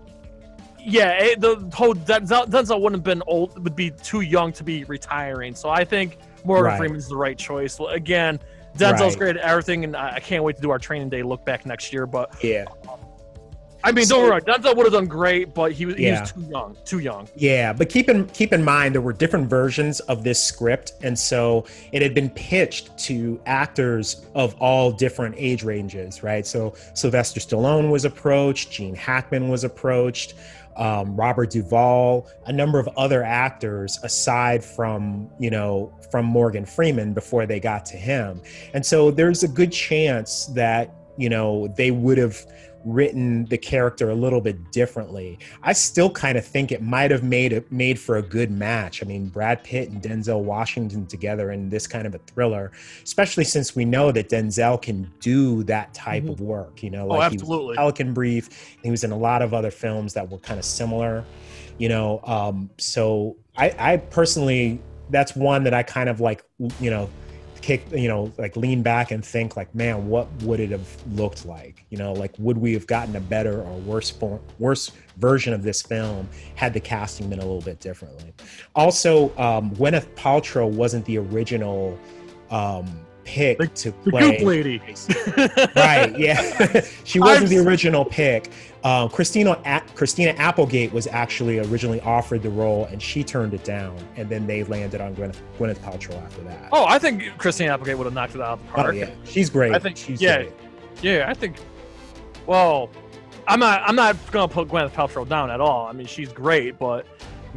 yeah, 0.79 1.11
it, 1.11 1.39
the 1.39 1.55
whole 1.73 1.93
Denzel, 1.93 2.47
Denzel 2.47 2.81
wouldn't 2.81 2.97
have 2.97 3.03
been 3.03 3.21
old, 3.27 3.63
would 3.63 3.75
be 3.75 3.91
too 3.91 4.21
young 4.21 4.51
to 4.53 4.63
be 4.63 4.83
retiring. 4.85 5.53
So 5.53 5.69
I 5.69 5.85
think 5.85 6.17
Morgan 6.43 6.71
right. 6.71 6.77
Freeman's 6.77 7.07
the 7.07 7.15
right 7.15 7.37
choice. 7.37 7.79
Again, 7.87 8.39
Denzel's 8.75 9.15
great 9.15 9.37
at 9.37 9.43
everything, 9.43 9.83
and 9.83 9.95
I 9.95 10.19
can't 10.19 10.43
wait 10.43 10.55
to 10.55 10.61
do 10.61 10.71
our 10.71 10.79
training 10.79 11.09
day 11.09 11.23
look 11.23 11.45
back 11.45 11.65
next 11.65 11.93
year. 11.93 12.05
But 12.05 12.43
yeah, 12.43 12.65
I 13.87 13.93
mean, 13.93 14.05
don't 14.05 14.29
worry, 14.29 14.41
Denzel 14.41 14.75
would 14.75 14.85
have 14.85 14.91
done 14.91 15.05
great, 15.05 15.53
but 15.53 15.71
he 15.71 15.85
was, 15.85 15.95
he 15.95 16.07
yeah. 16.07 16.19
was 16.19 16.33
too 16.33 16.41
young, 16.41 16.77
too 16.83 16.99
young. 16.99 17.29
Yeah, 17.37 17.71
but 17.71 17.87
keep 17.87 18.09
in 18.09 18.27
keep 18.27 18.51
in 18.51 18.61
mind 18.61 18.93
there 18.93 19.01
were 19.01 19.13
different 19.13 19.49
versions 19.49 20.01
of 20.01 20.25
this 20.25 20.43
script, 20.43 20.91
and 21.03 21.17
so 21.17 21.65
it 21.93 22.01
had 22.01 22.13
been 22.13 22.29
pitched 22.31 22.97
to 23.05 23.39
actors 23.45 24.25
of 24.35 24.55
all 24.55 24.91
different 24.91 25.35
age 25.37 25.63
ranges, 25.63 26.21
right? 26.21 26.45
So 26.45 26.75
Sylvester 26.95 27.39
Stallone 27.39 27.89
was 27.89 28.03
approached, 28.03 28.71
Gene 28.71 28.93
Hackman 28.93 29.47
was 29.47 29.63
approached, 29.63 30.33
um, 30.75 31.15
Robert 31.15 31.51
Duvall, 31.51 32.27
a 32.45 32.51
number 32.51 32.79
of 32.79 32.89
other 32.97 33.23
actors 33.23 33.99
aside 34.03 34.65
from 34.65 35.29
you 35.39 35.49
know 35.49 35.93
from 36.11 36.25
Morgan 36.25 36.65
Freeman 36.65 37.13
before 37.13 37.45
they 37.45 37.61
got 37.61 37.85
to 37.85 37.95
him, 37.95 38.41
and 38.73 38.85
so 38.85 39.11
there's 39.11 39.43
a 39.43 39.47
good 39.47 39.71
chance 39.71 40.47
that 40.47 40.93
you 41.15 41.29
know 41.29 41.69
they 41.69 41.91
would 41.91 42.17
have 42.17 42.45
written 42.87 43.45
the 43.45 43.57
character 43.57 44.09
a 44.09 44.15
little 44.15 44.39
bit 44.39 44.71
differently. 44.71 45.37
I 45.61 45.73
still 45.73 46.09
kind 46.09 46.37
of 46.37 46.45
think 46.45 46.71
it 46.71 46.81
might 46.81 47.11
have 47.11 47.23
made 47.23 47.51
it 47.51 47.69
made 47.71 47.99
for 47.99 48.17
a 48.17 48.21
good 48.21 48.49
match. 48.49 49.03
I 49.03 49.05
mean, 49.05 49.27
Brad 49.27 49.63
Pitt 49.63 49.89
and 49.89 50.01
Denzel 50.01 50.41
Washington 50.41 51.05
together 51.05 51.51
in 51.51 51.69
this 51.69 51.85
kind 51.85 52.07
of 52.07 52.15
a 52.15 52.19
thriller, 52.19 52.71
especially 53.03 53.43
since 53.43 53.75
we 53.75 53.83
know 53.83 54.11
that 54.13 54.29
Denzel 54.29 54.81
can 54.81 55.11
do 55.19 55.63
that 55.63 55.93
type 55.93 56.23
mm-hmm. 56.23 56.31
of 56.31 56.41
work. 56.41 56.81
You 56.81 56.91
know, 56.91 57.03
oh, 57.03 57.07
like 57.07 57.19
oh, 57.19 57.33
absolutely. 57.33 57.63
he 57.63 57.67
was 57.67 57.77
Pelican 57.77 58.13
Brief. 58.13 58.77
He 58.81 58.89
was 58.89 59.03
in 59.03 59.11
a 59.11 59.17
lot 59.17 59.41
of 59.41 59.53
other 59.53 59.71
films 59.71 60.13
that 60.13 60.29
were 60.29 60.39
kind 60.39 60.59
of 60.59 60.65
similar. 60.65 61.25
You 61.77 61.89
know, 61.89 62.21
um, 62.23 62.69
so 62.77 63.35
I, 63.57 63.75
I 63.77 63.97
personally, 63.97 64.81
that's 65.09 65.35
one 65.35 65.63
that 65.65 65.73
I 65.73 65.83
kind 65.83 66.09
of 66.09 66.21
like. 66.21 66.43
You 66.79 66.89
know 66.89 67.09
kick 67.67 67.83
you 67.91 68.07
know 68.07 68.31
like 68.37 68.55
lean 68.55 68.81
back 68.81 69.11
and 69.11 69.25
think 69.25 69.57
like 69.57 69.73
man 69.75 70.07
what 70.07 70.25
would 70.43 70.61
it 70.61 70.71
have 70.71 70.87
looked 71.11 71.45
like? 71.45 71.83
You 71.89 71.97
know 71.97 72.13
like 72.13 72.33
would 72.39 72.57
we 72.57 72.71
have 72.73 72.87
gotten 72.87 73.13
a 73.17 73.19
better 73.19 73.61
or 73.61 73.77
worse 73.79 74.09
form, 74.09 74.39
worse 74.57 74.89
version 75.17 75.51
of 75.51 75.63
this 75.63 75.81
film 75.81 76.29
had 76.55 76.73
the 76.73 76.79
casting 76.79 77.29
been 77.29 77.39
a 77.39 77.45
little 77.45 77.61
bit 77.61 77.81
differently? 77.81 78.33
Also 78.73 79.37
um 79.37 79.71
gwyneth 79.71 80.07
paltrow 80.15 80.65
wasn't 80.65 81.03
the 81.03 81.17
original 81.17 81.99
um 82.51 83.05
pick 83.27 83.57
the, 83.57 83.67
to 83.67 83.91
play 83.91 84.37
the 84.37 84.45
lady 84.45 84.81
right 85.75 86.17
yeah 86.17 86.81
she 87.03 87.19
wasn't 87.19 87.43
I'm... 87.43 87.49
the 87.49 87.57
original 87.57 88.05
pick 88.05 88.49
uh, 88.87 89.05
Christina 89.09 89.59
A- 89.65 89.81
Christina 89.95 90.31
Applegate 90.37 90.93
was 90.93 91.07
actually 91.07 91.59
originally 91.59 91.99
offered 92.01 92.41
the 92.41 92.49
role, 92.49 92.85
and 92.85 93.01
she 93.01 93.21
turned 93.21 93.53
it 93.53 93.65
down. 93.65 93.97
And 94.15 94.29
then 94.29 94.47
they 94.47 94.63
landed 94.63 95.01
on 95.01 95.13
Gwyneth, 95.13 95.35
Gwyneth 95.59 95.79
Paltrow 95.79 96.23
after 96.23 96.41
that. 96.43 96.69
Oh, 96.71 96.85
I 96.85 96.97
think 96.97 97.37
Christina 97.37 97.73
Applegate 97.73 97.97
would 97.97 98.05
have 98.05 98.13
knocked 98.13 98.35
it 98.35 98.41
out 98.41 98.59
of 98.59 98.65
the 98.65 98.71
park. 98.71 98.87
Oh, 98.87 98.91
yeah, 98.91 99.09
she's 99.25 99.49
great. 99.49 99.73
I 99.73 99.79
think. 99.79 99.97
She's 99.97 100.21
yeah, 100.21 100.43
great. 100.43 100.53
yeah. 101.01 101.25
I 101.27 101.33
think. 101.33 101.57
Well, 102.45 102.89
I'm 103.47 103.59
not. 103.59 103.81
I'm 103.85 103.95
not 103.97 104.15
gonna 104.31 104.47
put 104.47 104.69
Gwyneth 104.69 104.91
Paltrow 104.91 105.27
down 105.27 105.51
at 105.51 105.59
all. 105.59 105.87
I 105.87 105.91
mean, 105.91 106.07
she's 106.07 106.31
great, 106.31 106.79
but 106.79 107.05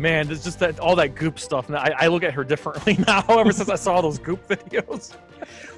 man, 0.00 0.26
there's 0.26 0.42
just 0.42 0.58
that 0.60 0.80
all 0.80 0.96
that 0.96 1.14
goop 1.14 1.38
stuff. 1.38 1.68
And 1.68 1.76
I, 1.76 1.94
I 1.96 2.06
look 2.08 2.22
at 2.22 2.34
her 2.34 2.44
differently 2.44 2.96
now. 3.06 3.24
Ever 3.28 3.52
since 3.52 3.68
I 3.68 3.76
saw 3.76 4.00
those 4.00 4.18
goop 4.18 4.46
videos. 4.48 5.16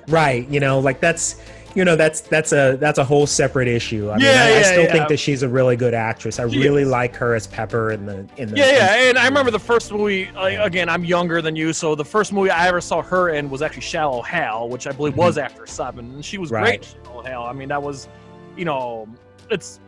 right. 0.08 0.48
You 0.48 0.60
know, 0.60 0.78
like 0.78 1.00
that's 1.00 1.42
you 1.74 1.84
know 1.84 1.96
that's 1.96 2.20
that's 2.20 2.52
a 2.52 2.76
that's 2.78 2.98
a 2.98 3.04
whole 3.04 3.26
separate 3.26 3.68
issue. 3.68 4.10
I 4.10 4.18
mean, 4.18 4.26
I, 4.26 4.50
yeah, 4.50 4.58
I 4.58 4.62
still 4.62 4.84
yeah. 4.84 4.92
think 4.92 5.08
that 5.08 5.18
she's 5.18 5.42
a 5.42 5.48
really 5.48 5.76
good 5.76 5.94
actress. 5.94 6.38
I 6.38 6.44
really 6.44 6.84
like 6.84 7.16
her 7.16 7.34
as 7.34 7.46
Pepper 7.46 7.92
in 7.92 8.06
the 8.06 8.28
in 8.36 8.50
the 8.50 8.56
yeah 8.58 8.70
yeah. 8.70 9.08
And 9.08 9.18
I 9.18 9.26
remember 9.26 9.50
the 9.50 9.58
first 9.58 9.90
movie. 9.90 10.30
Like, 10.34 10.58
again, 10.58 10.88
I'm 10.88 11.04
younger 11.04 11.40
than 11.40 11.56
you, 11.56 11.72
so 11.72 11.94
the 11.94 12.04
first 12.04 12.32
movie 12.32 12.50
I 12.50 12.68
ever 12.68 12.80
saw 12.80 13.02
her 13.02 13.30
in 13.30 13.48
was 13.48 13.62
actually 13.62 13.82
Shallow 13.82 14.22
Hal, 14.22 14.68
which 14.68 14.86
I 14.86 14.92
believe 14.92 15.12
mm-hmm. 15.12 15.22
was 15.22 15.38
after 15.38 15.66
Seven, 15.66 16.12
and 16.12 16.24
she 16.24 16.38
was 16.38 16.50
right. 16.50 16.80
great. 16.80 16.96
Shallow 17.04 17.22
Hal. 17.22 17.44
I 17.44 17.52
mean, 17.52 17.68
that 17.68 17.82
was, 17.82 18.08
you 18.56 18.64
know, 18.64 19.08
it's 19.50 19.80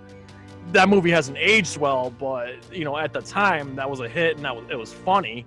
that 0.73 0.89
movie 0.89 1.11
hasn't 1.11 1.39
aged 1.39 1.77
well, 1.77 2.11
but 2.19 2.55
you 2.73 2.85
know, 2.85 2.97
at 2.97 3.13
the 3.13 3.23
time 3.23 3.77
that 3.77 3.89
was 3.89 4.01
a 4.01 4.09
hit 4.09 4.37
and 4.37 4.45
that 4.45 4.55
was 4.55 4.65
it 4.71 4.77
was 4.77 4.93
funny. 4.93 5.47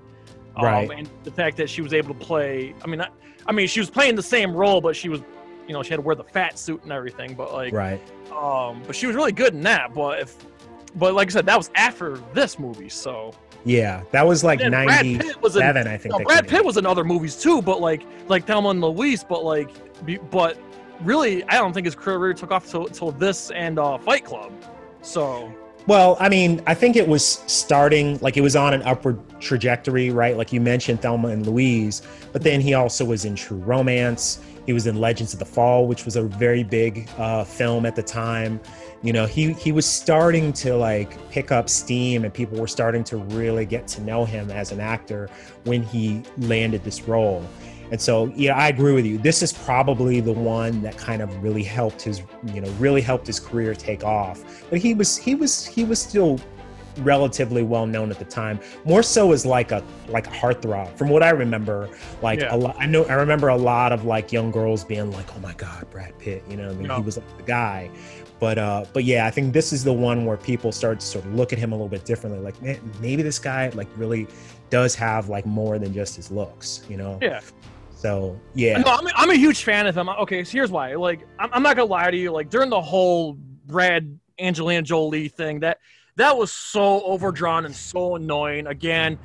Um, 0.55 0.65
right. 0.65 0.89
and 0.89 1.09
the 1.23 1.31
fact 1.31 1.57
that 1.57 1.69
she 1.69 1.81
was 1.81 1.93
able 1.93 2.15
to 2.15 2.19
play, 2.19 2.73
I 2.83 2.87
mean, 2.87 2.99
I, 2.99 3.09
I 3.45 3.51
mean, 3.51 3.67
she 3.67 3.79
was 3.79 3.91
playing 3.91 4.15
the 4.15 4.23
same 4.23 4.55
role, 4.55 4.81
but 4.81 4.95
she 4.95 5.07
was 5.07 5.21
you 5.67 5.73
know 5.73 5.83
she 5.83 5.89
had 5.89 5.97
to 5.97 6.01
wear 6.01 6.15
the 6.15 6.23
fat 6.23 6.57
suit 6.57 6.81
and 6.83 6.91
everything 6.91 7.33
but 7.33 7.53
like 7.53 7.73
right 7.73 8.01
um 8.31 8.81
but 8.87 8.95
she 8.95 9.05
was 9.05 9.15
really 9.15 9.31
good 9.31 9.53
in 9.53 9.61
that 9.61 9.93
but 9.93 10.19
if 10.19 10.37
but 10.95 11.13
like 11.13 11.27
i 11.27 11.31
said 11.31 11.45
that 11.45 11.57
was 11.57 11.69
after 11.75 12.17
this 12.33 12.57
movie 12.57 12.89
so 12.89 13.33
yeah 13.65 14.03
that 14.11 14.25
was 14.25 14.43
like 14.43 14.59
97 14.59 15.87
i 15.87 15.97
think 15.97 16.17
no, 16.17 16.23
brad 16.23 16.47
pitt 16.47 16.63
was 16.63 16.77
in 16.77 16.85
other 16.85 17.03
movies 17.03 17.41
too 17.41 17.61
but 17.61 17.81
like 17.81 18.03
like 18.29 18.47
thelma 18.47 18.69
and 18.69 18.81
louise 18.81 19.23
but 19.23 19.43
like 19.43 19.69
but 20.31 20.57
really 21.01 21.43
i 21.45 21.55
don't 21.55 21.73
think 21.73 21.85
his 21.85 21.95
career 21.95 22.33
took 22.33 22.51
off 22.51 22.69
till, 22.69 22.85
till 22.85 23.11
this 23.11 23.51
and 23.51 23.77
uh 23.77 23.97
fight 23.97 24.23
club 24.23 24.51
so 25.07 25.53
well, 25.87 26.17
I 26.19 26.27
mean, 26.27 26.61
I 26.67 26.73
think 26.73 26.97
it 26.97 27.07
was 27.07 27.25
starting 27.47 28.19
like 28.19 28.35
it 28.35 28.41
was 28.41 28.57
on 28.57 28.73
an 28.73 28.81
upward 28.83 29.17
trajectory, 29.39 30.09
right? 30.09 30.35
Like 30.35 30.51
you 30.51 30.59
mentioned 30.59 31.01
Thelma 31.01 31.29
and 31.29 31.47
Louise, 31.47 32.01
but 32.33 32.43
then 32.43 32.59
he 32.59 32.73
also 32.73 33.05
was 33.05 33.23
in 33.23 33.35
True 33.35 33.59
Romance. 33.59 34.41
He 34.65 34.73
was 34.73 34.85
in 34.85 34.97
Legends 34.97 35.31
of 35.31 35.39
the 35.39 35.45
Fall, 35.45 35.87
which 35.87 36.03
was 36.03 36.17
a 36.17 36.23
very 36.23 36.61
big 36.61 37.09
uh, 37.17 37.45
film 37.45 37.85
at 37.85 37.95
the 37.95 38.03
time. 38.03 38.59
You 39.01 39.13
know, 39.13 39.25
he 39.25 39.53
he 39.53 39.71
was 39.71 39.85
starting 39.85 40.51
to 40.53 40.75
like 40.75 41.17
pick 41.31 41.53
up 41.53 41.69
steam, 41.69 42.25
and 42.25 42.33
people 42.33 42.59
were 42.59 42.67
starting 42.67 43.05
to 43.05 43.15
really 43.15 43.65
get 43.65 43.87
to 43.89 44.01
know 44.01 44.25
him 44.25 44.51
as 44.51 44.73
an 44.73 44.81
actor 44.81 45.29
when 45.63 45.83
he 45.83 46.21
landed 46.37 46.83
this 46.83 47.03
role. 47.03 47.47
And 47.91 48.01
so, 48.01 48.31
yeah, 48.35 48.55
I 48.55 48.67
agree 48.67 48.93
with 48.93 49.05
you. 49.05 49.17
This 49.17 49.41
is 49.41 49.53
probably 49.53 50.19
the 50.19 50.33
one 50.33 50.81
that 50.81 50.97
kind 50.97 51.21
of 51.21 51.43
really 51.43 51.63
helped 51.63 52.01
his, 52.01 52.21
you 52.53 52.61
know, 52.61 52.69
really 52.71 53.01
helped 53.01 53.27
his 53.27 53.39
career 53.39 53.73
take 53.73 54.03
off. 54.03 54.43
But 54.69 54.79
he 54.79 54.93
was 54.93 55.17
he 55.17 55.35
was 55.35 55.65
he 55.65 55.83
was 55.83 55.99
still 55.99 56.39
relatively 56.99 57.63
well 57.63 57.85
known 57.85 58.11
at 58.11 58.19
the 58.19 58.25
time. 58.25 58.59
More 58.83 59.03
so 59.03 59.31
as 59.31 59.45
like 59.45 59.71
a 59.71 59.83
like 60.09 60.27
a 60.27 60.31
heartthrob. 60.31 60.97
From 60.97 61.09
what 61.09 61.23
I 61.23 61.29
remember, 61.29 61.89
like 62.21 62.41
yeah. 62.41 62.53
a 62.53 62.57
lot, 62.57 62.75
I 62.77 62.85
know 62.85 63.05
I 63.05 63.13
remember 63.13 63.47
a 63.49 63.57
lot 63.57 63.91
of 63.91 64.03
like 64.03 64.31
young 64.33 64.51
girls 64.51 64.83
being 64.83 65.11
like, 65.11 65.33
"Oh 65.35 65.39
my 65.39 65.53
God, 65.53 65.89
Brad 65.89 66.17
Pitt," 66.19 66.43
you 66.49 66.57
know, 66.57 66.69
I 66.69 66.73
mean, 66.73 66.89
he 66.89 67.01
was 67.01 67.17
like 67.17 67.37
the 67.37 67.43
guy. 67.43 67.89
But 68.39 68.57
uh, 68.57 68.85
but 68.93 69.03
yeah, 69.03 69.25
I 69.25 69.31
think 69.31 69.53
this 69.53 69.73
is 69.73 69.83
the 69.83 69.93
one 69.93 70.25
where 70.25 70.37
people 70.37 70.71
start 70.71 70.99
to 70.99 71.05
sort 71.05 71.25
of 71.25 71.33
look 71.33 71.53
at 71.53 71.59
him 71.59 71.71
a 71.71 71.75
little 71.75 71.87
bit 71.87 72.05
differently. 72.05 72.39
Like, 72.39 72.61
man, 72.61 72.79
maybe 72.99 73.23
this 73.23 73.39
guy 73.39 73.69
like 73.69 73.87
really 73.95 74.27
does 74.69 74.95
have 74.95 75.29
like 75.29 75.45
more 75.45 75.79
than 75.79 75.93
just 75.93 76.15
his 76.15 76.31
looks, 76.31 76.83
you 76.89 76.97
know? 76.97 77.17
Yeah. 77.21 77.41
So 77.97 78.39
yeah, 78.53 78.77
no, 78.77 78.91
I'm, 78.91 79.07
I'm 79.15 79.29
a 79.31 79.35
huge 79.35 79.63
fan 79.63 79.87
of 79.87 79.97
him. 79.97 80.07
Okay, 80.07 80.43
so 80.43 80.51
here's 80.51 80.69
why. 80.69 80.93
Like, 80.93 81.27
I'm, 81.39 81.49
I'm 81.51 81.63
not 81.63 81.75
gonna 81.75 81.89
lie 81.89 82.11
to 82.11 82.17
you. 82.17 82.31
Like 82.31 82.51
during 82.51 82.69
the 82.69 82.79
whole 82.79 83.33
Brad 83.65 84.19
Angelina 84.37 84.83
Jolie 84.83 85.29
thing, 85.29 85.61
that 85.61 85.79
that 86.15 86.37
was 86.37 86.51
so 86.51 87.01
overdrawn 87.01 87.65
and 87.65 87.75
so 87.75 88.15
annoying. 88.15 88.67
Again, 88.67 89.17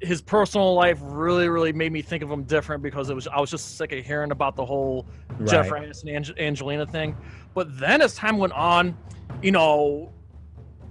his 0.00 0.22
personal 0.22 0.74
life 0.74 0.98
really, 1.02 1.48
really 1.48 1.72
made 1.72 1.90
me 1.90 2.00
think 2.00 2.22
of 2.22 2.30
him 2.30 2.44
different 2.44 2.80
because 2.80 3.10
it 3.10 3.14
was 3.14 3.26
I 3.26 3.40
was 3.40 3.50
just 3.50 3.76
sick 3.76 3.90
of 3.90 4.04
hearing 4.04 4.30
about 4.30 4.54
the 4.54 4.64
whole 4.64 5.08
right. 5.30 5.48
Jennifer 5.48 5.74
Aniston 5.74 6.16
and 6.16 6.38
Angelina 6.38 6.86
thing. 6.86 7.16
But 7.54 7.76
then 7.76 8.00
as 8.02 8.14
time 8.14 8.38
went 8.38 8.52
on, 8.52 8.96
you 9.42 9.50
know, 9.50 10.12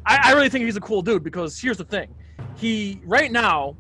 I, 0.06 0.20
I 0.22 0.34
really 0.34 0.50
think 0.50 0.66
he's 0.66 0.76
a 0.76 0.82
cool 0.82 1.02
dude 1.02 1.24
because 1.24 1.58
here's 1.62 1.78
the 1.78 1.86
thing. 1.86 2.14
He 2.58 3.02
right 3.06 3.32
now 3.32 3.78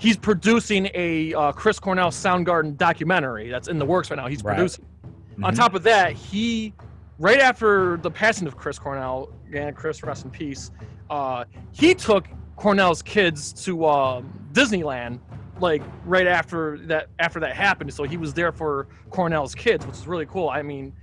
he's 0.00 0.16
producing 0.16 0.88
a 0.94 1.34
uh, 1.34 1.52
Chris 1.52 1.78
Cornell 1.78 2.10
Soundgarden 2.10 2.76
documentary 2.76 3.50
that's 3.50 3.68
in 3.68 3.78
the 3.78 3.84
works 3.84 4.10
right 4.10 4.16
now. 4.16 4.26
He's 4.26 4.42
right. 4.42 4.56
producing. 4.56 4.84
Mm-hmm. 5.32 5.44
On 5.44 5.54
top 5.54 5.74
of 5.74 5.82
that, 5.84 6.14
he 6.14 6.72
right 7.18 7.38
after 7.38 7.98
the 7.98 8.10
passing 8.10 8.48
of 8.48 8.56
Chris 8.56 8.78
Cornell, 8.78 9.30
and 9.54 9.76
Chris 9.76 10.02
rest 10.02 10.24
in 10.24 10.30
peace, 10.30 10.70
uh, 11.10 11.44
he 11.72 11.94
took 11.94 12.26
Cornell's 12.56 13.02
kids 13.02 13.52
to 13.64 13.84
uh, 13.84 14.22
Disneyland 14.52 15.20
like 15.60 15.82
right 16.06 16.26
after 16.26 16.78
that 16.86 17.08
after 17.18 17.38
that 17.40 17.54
happened. 17.54 17.92
So 17.92 18.04
he 18.04 18.16
was 18.16 18.32
there 18.32 18.52
for 18.52 18.88
Cornell's 19.10 19.54
kids, 19.54 19.86
which 19.86 19.96
is 19.96 20.06
really 20.06 20.26
cool. 20.26 20.48
I 20.48 20.62
mean, 20.62 20.94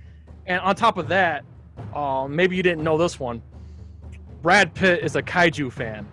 and 0.46 0.60
on 0.60 0.74
top 0.74 0.98
of 0.98 1.08
that, 1.08 1.44
um, 1.94 2.34
maybe 2.34 2.56
you 2.56 2.64
didn't 2.64 2.82
know 2.82 2.98
this 2.98 3.20
one. 3.20 3.40
Brad 4.42 4.74
Pitt 4.74 5.04
is 5.04 5.14
a 5.14 5.22
kaiju 5.22 5.72
fan. 5.72 6.06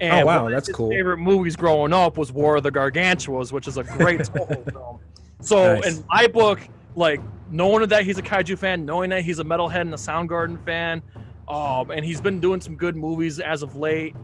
And 0.00 0.22
oh 0.22 0.26
wow, 0.26 0.48
that's 0.50 0.70
cool. 0.70 0.90
Favorite 0.90 1.18
movies 1.18 1.56
growing 1.56 1.92
up 1.92 2.18
was 2.18 2.32
War 2.32 2.56
of 2.56 2.62
the 2.62 2.70
Gargantuas, 2.70 3.52
which 3.52 3.66
is 3.66 3.78
a 3.78 3.84
great 3.84 4.26
film. 4.32 5.00
So 5.40 5.74
nice. 5.74 5.98
in 5.98 6.04
my 6.08 6.26
book, 6.26 6.60
like 6.94 7.20
knowing 7.50 7.88
that 7.88 8.04
he's 8.04 8.18
a 8.18 8.22
kaiju 8.22 8.58
fan, 8.58 8.84
knowing 8.84 9.10
that 9.10 9.22
he's 9.22 9.38
a 9.38 9.44
metalhead 9.44 9.82
and 9.82 9.94
a 9.94 9.96
Soundgarden 9.96 10.62
fan, 10.64 11.02
um, 11.48 11.90
and 11.90 12.04
he's 12.04 12.20
been 12.20 12.40
doing 12.40 12.60
some 12.60 12.76
good 12.76 12.96
movies 12.96 13.40
as 13.40 13.62
of 13.62 13.76
late, 13.76 14.14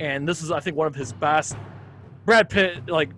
and 0.00 0.28
this 0.28 0.42
is 0.42 0.50
I 0.50 0.60
think 0.60 0.76
one 0.76 0.86
of 0.86 0.94
his 0.94 1.12
best. 1.12 1.56
Brad 2.24 2.48
Pitt, 2.48 2.88
like 2.88 3.10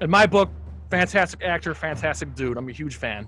in 0.00 0.10
my 0.10 0.26
book, 0.26 0.50
fantastic 0.90 1.42
actor, 1.42 1.74
fantastic 1.74 2.34
dude. 2.34 2.56
I'm 2.56 2.68
a 2.68 2.72
huge 2.72 2.96
fan. 2.96 3.26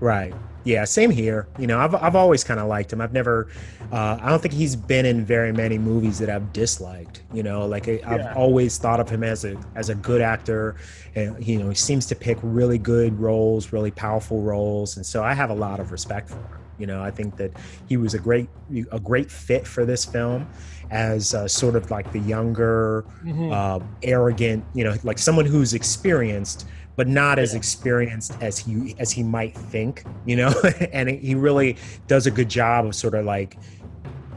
Right. 0.00 0.34
Yeah, 0.66 0.84
same 0.84 1.10
here. 1.10 1.46
You 1.60 1.68
know, 1.68 1.78
I've 1.78 1.94
I've 1.94 2.16
always 2.16 2.42
kind 2.42 2.58
of 2.58 2.66
liked 2.66 2.92
him. 2.92 3.00
I've 3.00 3.12
never, 3.12 3.46
uh, 3.92 4.18
I 4.20 4.28
don't 4.28 4.42
think 4.42 4.52
he's 4.52 4.74
been 4.74 5.06
in 5.06 5.24
very 5.24 5.52
many 5.52 5.78
movies 5.78 6.18
that 6.18 6.28
I've 6.28 6.52
disliked. 6.52 7.22
You 7.32 7.44
know, 7.44 7.66
like 7.66 7.88
I, 7.88 8.00
have 8.04 8.36
always 8.36 8.76
thought 8.76 8.98
of 8.98 9.08
him 9.08 9.22
as 9.22 9.44
a 9.44 9.56
as 9.76 9.90
a 9.90 9.94
good 9.94 10.20
actor. 10.20 10.74
And, 11.14 11.46
you 11.46 11.60
know, 11.60 11.68
he 11.68 11.76
seems 11.76 12.04
to 12.06 12.16
pick 12.16 12.36
really 12.42 12.78
good 12.78 13.18
roles, 13.20 13.72
really 13.72 13.92
powerful 13.92 14.42
roles, 14.42 14.96
and 14.96 15.06
so 15.06 15.22
I 15.22 15.34
have 15.34 15.50
a 15.50 15.54
lot 15.54 15.78
of 15.78 15.92
respect 15.92 16.30
for 16.30 16.36
him. 16.36 16.60
You 16.78 16.88
know, 16.88 17.00
I 17.00 17.12
think 17.12 17.36
that 17.36 17.52
he 17.88 17.96
was 17.96 18.14
a 18.14 18.18
great 18.18 18.48
a 18.90 18.98
great 18.98 19.30
fit 19.30 19.68
for 19.68 19.84
this 19.84 20.04
film 20.04 20.48
as 20.90 21.32
uh, 21.32 21.46
sort 21.46 21.76
of 21.76 21.92
like 21.92 22.10
the 22.10 22.18
younger, 22.20 23.04
mm-hmm. 23.24 23.52
uh, 23.52 23.78
arrogant, 24.02 24.64
you 24.74 24.82
know, 24.82 24.96
like 25.04 25.18
someone 25.18 25.46
who's 25.46 25.74
experienced 25.74 26.66
but 26.96 27.06
not 27.06 27.38
as 27.38 27.54
experienced 27.54 28.36
as 28.40 28.58
he 28.58 28.94
as 28.98 29.12
he 29.12 29.22
might 29.22 29.54
think, 29.54 30.04
you 30.24 30.36
know. 30.36 30.52
and 30.92 31.08
he 31.08 31.34
really 31.34 31.76
does 32.06 32.26
a 32.26 32.30
good 32.30 32.48
job 32.48 32.86
of 32.86 32.94
sort 32.94 33.14
of 33.14 33.24
like, 33.24 33.56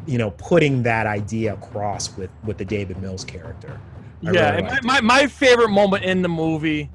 you 0.06 0.18
know, 0.18 0.32
putting 0.32 0.84
that 0.84 1.08
idea 1.08 1.54
across 1.54 2.16
with 2.18 2.30
with 2.44 2.58
the 2.58 2.66
David 2.66 3.02
Mills 3.02 3.24
character. 3.24 3.80
I 4.26 4.32
yeah, 4.32 4.56
really 4.56 4.64
my, 4.64 4.80
my, 4.84 5.02
my 5.02 5.28
favorite 5.28 5.70
moment 5.70 6.04
in 6.04 6.22
the 6.22 6.30
movie 6.30 6.90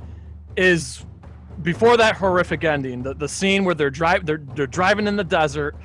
is 0.57 1.05
before 1.63 1.97
that 1.97 2.17
horrific 2.17 2.65
ending, 2.65 3.03
the, 3.03 3.15
the 3.15 3.29
scene 3.29 3.65
where 3.65 3.75
they're 3.75 3.91
drive 3.91 4.27
they're 4.27 4.43
they're 4.55 4.67
driving 4.67 5.07
in 5.07 5.17
the 5.17 5.25
desert, 5.25 5.77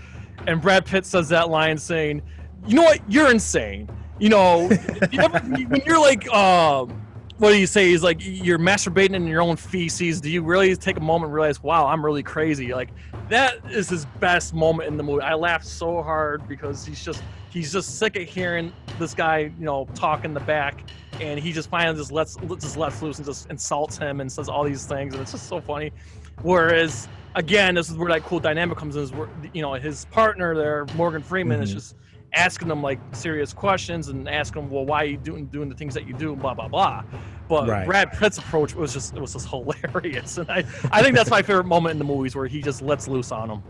and 0.47 0.61
Brad 0.61 0.85
Pitt 0.85 1.05
says 1.05 1.29
that 1.29 1.49
line 1.49 1.77
saying, 1.77 2.21
"You 2.67 2.75
know 2.75 2.83
what? 2.83 2.99
You're 3.07 3.31
insane." 3.31 3.89
You 4.19 4.27
know, 4.27 4.69
you 5.11 5.21
ever, 5.21 5.39
when 5.39 5.81
you're 5.85 5.99
like, 5.99 6.27
um, 6.33 7.01
what 7.39 7.51
do 7.51 7.57
you 7.57 7.67
say? 7.67 7.89
He's 7.89 8.03
like, 8.03 8.17
you're 8.19 8.59
masturbating 8.59 9.15
in 9.15 9.25
your 9.25 9.41
own 9.41 9.55
feces. 9.55 10.19
Do 10.19 10.29
you 10.29 10.43
really 10.43 10.75
take 10.75 10.97
a 10.97 11.01
moment 11.01 11.29
and 11.29 11.33
realize, 11.33 11.63
wow, 11.63 11.87
I'm 11.87 12.03
really 12.03 12.21
crazy? 12.21 12.73
Like, 12.73 12.89
that 13.29 13.59
is 13.71 13.87
his 13.87 14.05
best 14.19 14.53
moment 14.53 14.89
in 14.89 14.97
the 14.97 15.03
movie. 15.03 15.21
I 15.21 15.35
laughed 15.35 15.65
so 15.65 16.03
hard 16.03 16.45
because 16.49 16.85
he's 16.85 17.03
just 17.03 17.23
he's 17.49 17.71
just 17.71 17.97
sick 17.97 18.17
of 18.17 18.23
hearing 18.23 18.73
this 18.99 19.13
guy, 19.13 19.53
you 19.57 19.65
know, 19.65 19.87
talk 19.95 20.25
in 20.25 20.33
the 20.33 20.41
back, 20.41 20.83
and 21.21 21.39
he 21.39 21.53
just 21.53 21.69
finally 21.69 21.97
just 21.97 22.11
lets 22.11 22.35
just 22.35 22.75
lets 22.75 23.01
loose 23.01 23.17
and 23.19 23.25
just 23.25 23.49
insults 23.49 23.97
him 23.97 24.19
and 24.19 24.29
says 24.29 24.49
all 24.49 24.65
these 24.65 24.85
things, 24.85 25.13
and 25.13 25.21
it's 25.21 25.31
just 25.31 25.47
so 25.47 25.61
funny. 25.61 25.93
Whereas, 26.41 27.07
again, 27.35 27.75
this 27.75 27.89
is 27.89 27.95
where 27.95 28.09
that 28.09 28.23
cool 28.23 28.41
dynamic 28.41 28.77
comes 28.77 28.97
in. 28.97 29.03
Is 29.03 29.13
where 29.13 29.29
you 29.53 29.61
know 29.61 29.73
his 29.75 30.03
partner 30.05 30.55
there, 30.55 30.85
Morgan 30.95 31.21
Freeman, 31.21 31.57
mm-hmm. 31.57 31.63
is 31.63 31.73
just 31.73 31.95
asking 32.33 32.67
them 32.67 32.81
like 32.81 32.99
serious 33.13 33.53
questions 33.53 34.09
and 34.09 34.29
asking 34.29 34.63
them, 34.63 34.71
well, 34.71 34.85
why 34.85 35.03
are 35.03 35.07
you 35.07 35.17
doing 35.17 35.45
doing 35.47 35.69
the 35.69 35.75
things 35.75 35.93
that 35.93 36.07
you 36.07 36.13
do, 36.13 36.35
blah 36.35 36.53
blah 36.53 36.67
blah. 36.67 37.03
But 37.47 37.67
right. 37.67 37.85
Brad 37.85 38.11
Pitt's 38.13 38.37
approach 38.37 38.75
was 38.75 38.93
just 38.93 39.15
it 39.15 39.19
was 39.19 39.33
just 39.33 39.47
hilarious, 39.49 40.37
and 40.37 40.49
I 40.49 40.63
I 40.91 41.01
think 41.01 41.15
that's 41.15 41.29
my 41.29 41.41
favorite 41.41 41.65
moment 41.65 41.93
in 41.93 41.99
the 41.99 42.05
movies 42.05 42.35
where 42.35 42.47
he 42.47 42.61
just 42.61 42.81
lets 42.81 43.07
loose 43.07 43.31
on 43.31 43.47
them. 43.47 43.63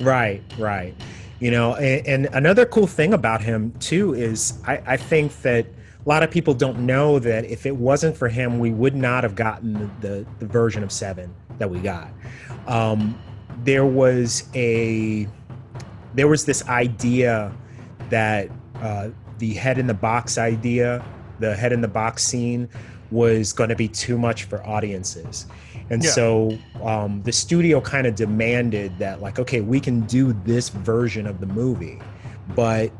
Right, 0.00 0.42
right. 0.58 0.94
You 1.38 1.50
know, 1.50 1.74
and, 1.74 2.06
and 2.06 2.34
another 2.34 2.64
cool 2.64 2.86
thing 2.86 3.12
about 3.12 3.42
him 3.42 3.72
too 3.78 4.14
is 4.14 4.58
I, 4.66 4.82
I 4.86 4.96
think 4.96 5.42
that 5.42 5.66
a 5.66 6.08
lot 6.08 6.22
of 6.22 6.30
people 6.30 6.54
don't 6.54 6.80
know 6.80 7.18
that 7.18 7.44
if 7.44 7.66
it 7.66 7.76
wasn't 7.76 8.16
for 8.16 8.28
him, 8.28 8.58
we 8.58 8.70
would 8.70 8.94
not 8.94 9.24
have 9.24 9.34
gotten 9.34 9.74
the, 9.74 10.08
the, 10.08 10.26
the 10.38 10.46
version 10.46 10.82
of 10.82 10.92
Seven 10.92 11.34
that 11.58 11.68
we 11.68 11.80
got. 11.80 12.08
Um, 12.66 13.18
there 13.64 13.84
was 13.84 14.48
a 14.54 15.28
there 16.14 16.28
was 16.28 16.44
this 16.44 16.66
idea 16.68 17.52
that 18.10 18.50
uh, 18.76 19.10
the 19.38 19.54
head 19.54 19.78
in 19.78 19.86
the 19.86 19.94
box 19.94 20.38
idea, 20.38 21.04
the 21.38 21.54
head 21.54 21.72
in 21.72 21.80
the 21.80 21.88
box 21.88 22.24
scene, 22.24 22.68
was 23.10 23.52
going 23.52 23.70
to 23.70 23.76
be 23.76 23.88
too 23.88 24.18
much 24.18 24.44
for 24.44 24.64
audiences. 24.66 25.46
And 25.90 26.02
yeah. 26.02 26.10
so 26.10 26.58
um, 26.82 27.22
the 27.22 27.32
studio 27.32 27.80
kind 27.80 28.06
of 28.06 28.16
demanded 28.16 28.98
that, 28.98 29.20
like, 29.20 29.38
okay, 29.38 29.60
we 29.60 29.78
can 29.78 30.00
do 30.02 30.32
this 30.44 30.68
version 30.68 31.26
of 31.26 31.40
the 31.40 31.46
movie, 31.46 32.00
but 32.54 32.90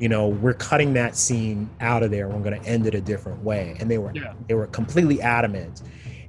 you 0.00 0.08
know, 0.08 0.26
we're 0.26 0.54
cutting 0.54 0.94
that 0.94 1.14
scene 1.14 1.70
out 1.80 2.02
of 2.02 2.10
there. 2.10 2.28
We're 2.28 2.42
going 2.42 2.60
to 2.60 2.68
end 2.68 2.88
it 2.88 2.94
a 2.96 3.00
different 3.00 3.40
way. 3.44 3.76
And 3.78 3.88
they 3.88 3.98
were 3.98 4.10
yeah. 4.12 4.34
they 4.48 4.54
were 4.54 4.66
completely 4.66 5.22
adamant. 5.22 5.82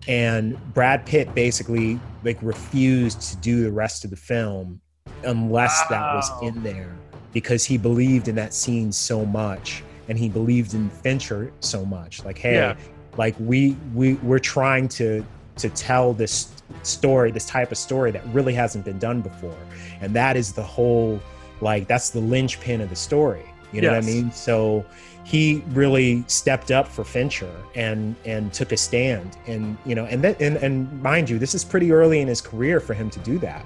And 0.07 0.55
Brad 0.75 1.07
Pitt 1.07 1.33
basically 1.33 1.99
like 2.23 2.37
refused 2.43 3.21
to 3.21 3.37
do 3.37 3.63
the 3.63 3.71
rest 3.71 4.03
of 4.03 4.11
the 4.11 4.15
film 4.15 4.79
unless 5.23 5.81
wow. 5.81 5.87
that 5.89 6.13
was 6.13 6.43
in 6.43 6.61
there 6.61 6.95
because 7.33 7.65
he 7.65 7.77
believed 7.77 8.27
in 8.27 8.35
that 8.35 8.53
scene 8.53 8.91
so 8.91 9.25
much 9.25 9.83
and 10.07 10.17
he 10.17 10.29
believed 10.29 10.73
in 10.73 10.89
Fincher 10.89 11.51
so 11.59 11.85
much. 11.85 12.23
Like, 12.23 12.37
hey, 12.37 12.55
yeah. 12.55 12.75
like 13.17 13.35
we 13.39 13.75
we 13.93 14.15
we're 14.15 14.39
trying 14.39 14.87
to 14.89 15.25
to 15.57 15.69
tell 15.69 16.13
this 16.13 16.49
story, 16.83 17.31
this 17.31 17.45
type 17.45 17.71
of 17.71 17.77
story 17.77 18.11
that 18.11 18.25
really 18.27 18.53
hasn't 18.53 18.85
been 18.85 18.99
done 18.99 19.21
before, 19.21 19.57
and 20.01 20.13
that 20.15 20.35
is 20.35 20.53
the 20.53 20.63
whole 20.63 21.21
like 21.61 21.87
that's 21.87 22.09
the 22.09 22.19
linchpin 22.19 22.81
of 22.81 22.89
the 22.89 22.95
story. 22.95 23.45
You 23.71 23.81
know 23.81 23.91
yes. 23.91 24.05
what 24.05 24.11
I 24.11 24.13
mean? 24.13 24.31
So 24.31 24.85
he 25.23 25.63
really 25.69 26.23
stepped 26.27 26.69
up 26.69 26.87
for 26.87 27.03
Fincher 27.03 27.51
and 27.75 28.15
and 28.25 28.53
took 28.53 28.71
a 28.71 28.77
stand 28.77 29.37
and 29.47 29.77
you 29.85 29.95
know 29.95 30.05
and 30.05 30.23
then 30.23 30.35
and, 30.39 30.57
and 30.57 31.01
mind 31.01 31.29
you 31.29 31.39
this 31.39 31.55
is 31.55 31.63
pretty 31.63 31.91
early 31.91 32.19
in 32.19 32.27
his 32.27 32.41
career 32.41 32.79
for 32.79 32.93
him 32.93 33.09
to 33.09 33.19
do 33.19 33.39
that 33.39 33.65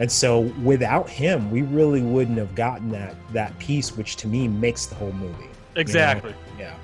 and 0.00 0.10
so 0.10 0.40
without 0.64 1.10
him, 1.10 1.50
we 1.50 1.60
really 1.60 2.00
wouldn't 2.00 2.38
have 2.38 2.54
gotten 2.54 2.88
that 2.88 3.14
that 3.34 3.56
piece, 3.58 3.94
which 3.96 4.16
to 4.16 4.28
me 4.28 4.48
makes 4.48 4.86
the 4.86 4.94
whole 4.94 5.12
movie. 5.12 5.44
Exactly. 5.76 6.30
You 6.30 6.64
know? 6.64 6.70
Yeah. 6.70 6.74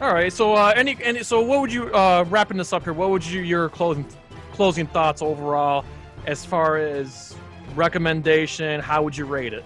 All 0.00 0.14
right. 0.14 0.32
So 0.32 0.54
uh, 0.54 0.72
any 0.74 0.96
any 1.02 1.22
so 1.22 1.42
what 1.42 1.60
would 1.60 1.70
you 1.70 1.94
uh, 1.94 2.24
wrapping 2.28 2.56
this 2.56 2.72
up 2.72 2.84
here? 2.84 2.94
What 2.94 3.10
would 3.10 3.24
you 3.24 3.42
your 3.42 3.68
closing 3.68 4.06
closing 4.52 4.86
thoughts 4.86 5.20
overall 5.20 5.84
as 6.26 6.42
far 6.42 6.78
as 6.78 7.36
recommendation? 7.74 8.80
How 8.80 9.02
would 9.02 9.14
you 9.14 9.26
rate 9.26 9.52
it? 9.52 9.64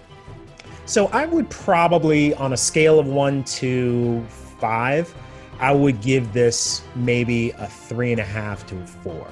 So 0.85 1.07
I 1.07 1.25
would 1.25 1.49
probably 1.49 2.33
on 2.33 2.51
a 2.51 2.57
scale 2.57 2.99
of 2.99 3.07
one 3.07 3.45
to 3.45 4.21
five, 4.59 5.13
I 5.59 5.71
would 5.71 6.01
give 6.01 6.33
this 6.33 6.81
maybe 6.95 7.51
a 7.51 7.67
three 7.67 8.11
and 8.11 8.19
a 8.19 8.25
half 8.25 8.67
to 8.67 8.77
a 8.77 8.85
four. 8.87 9.27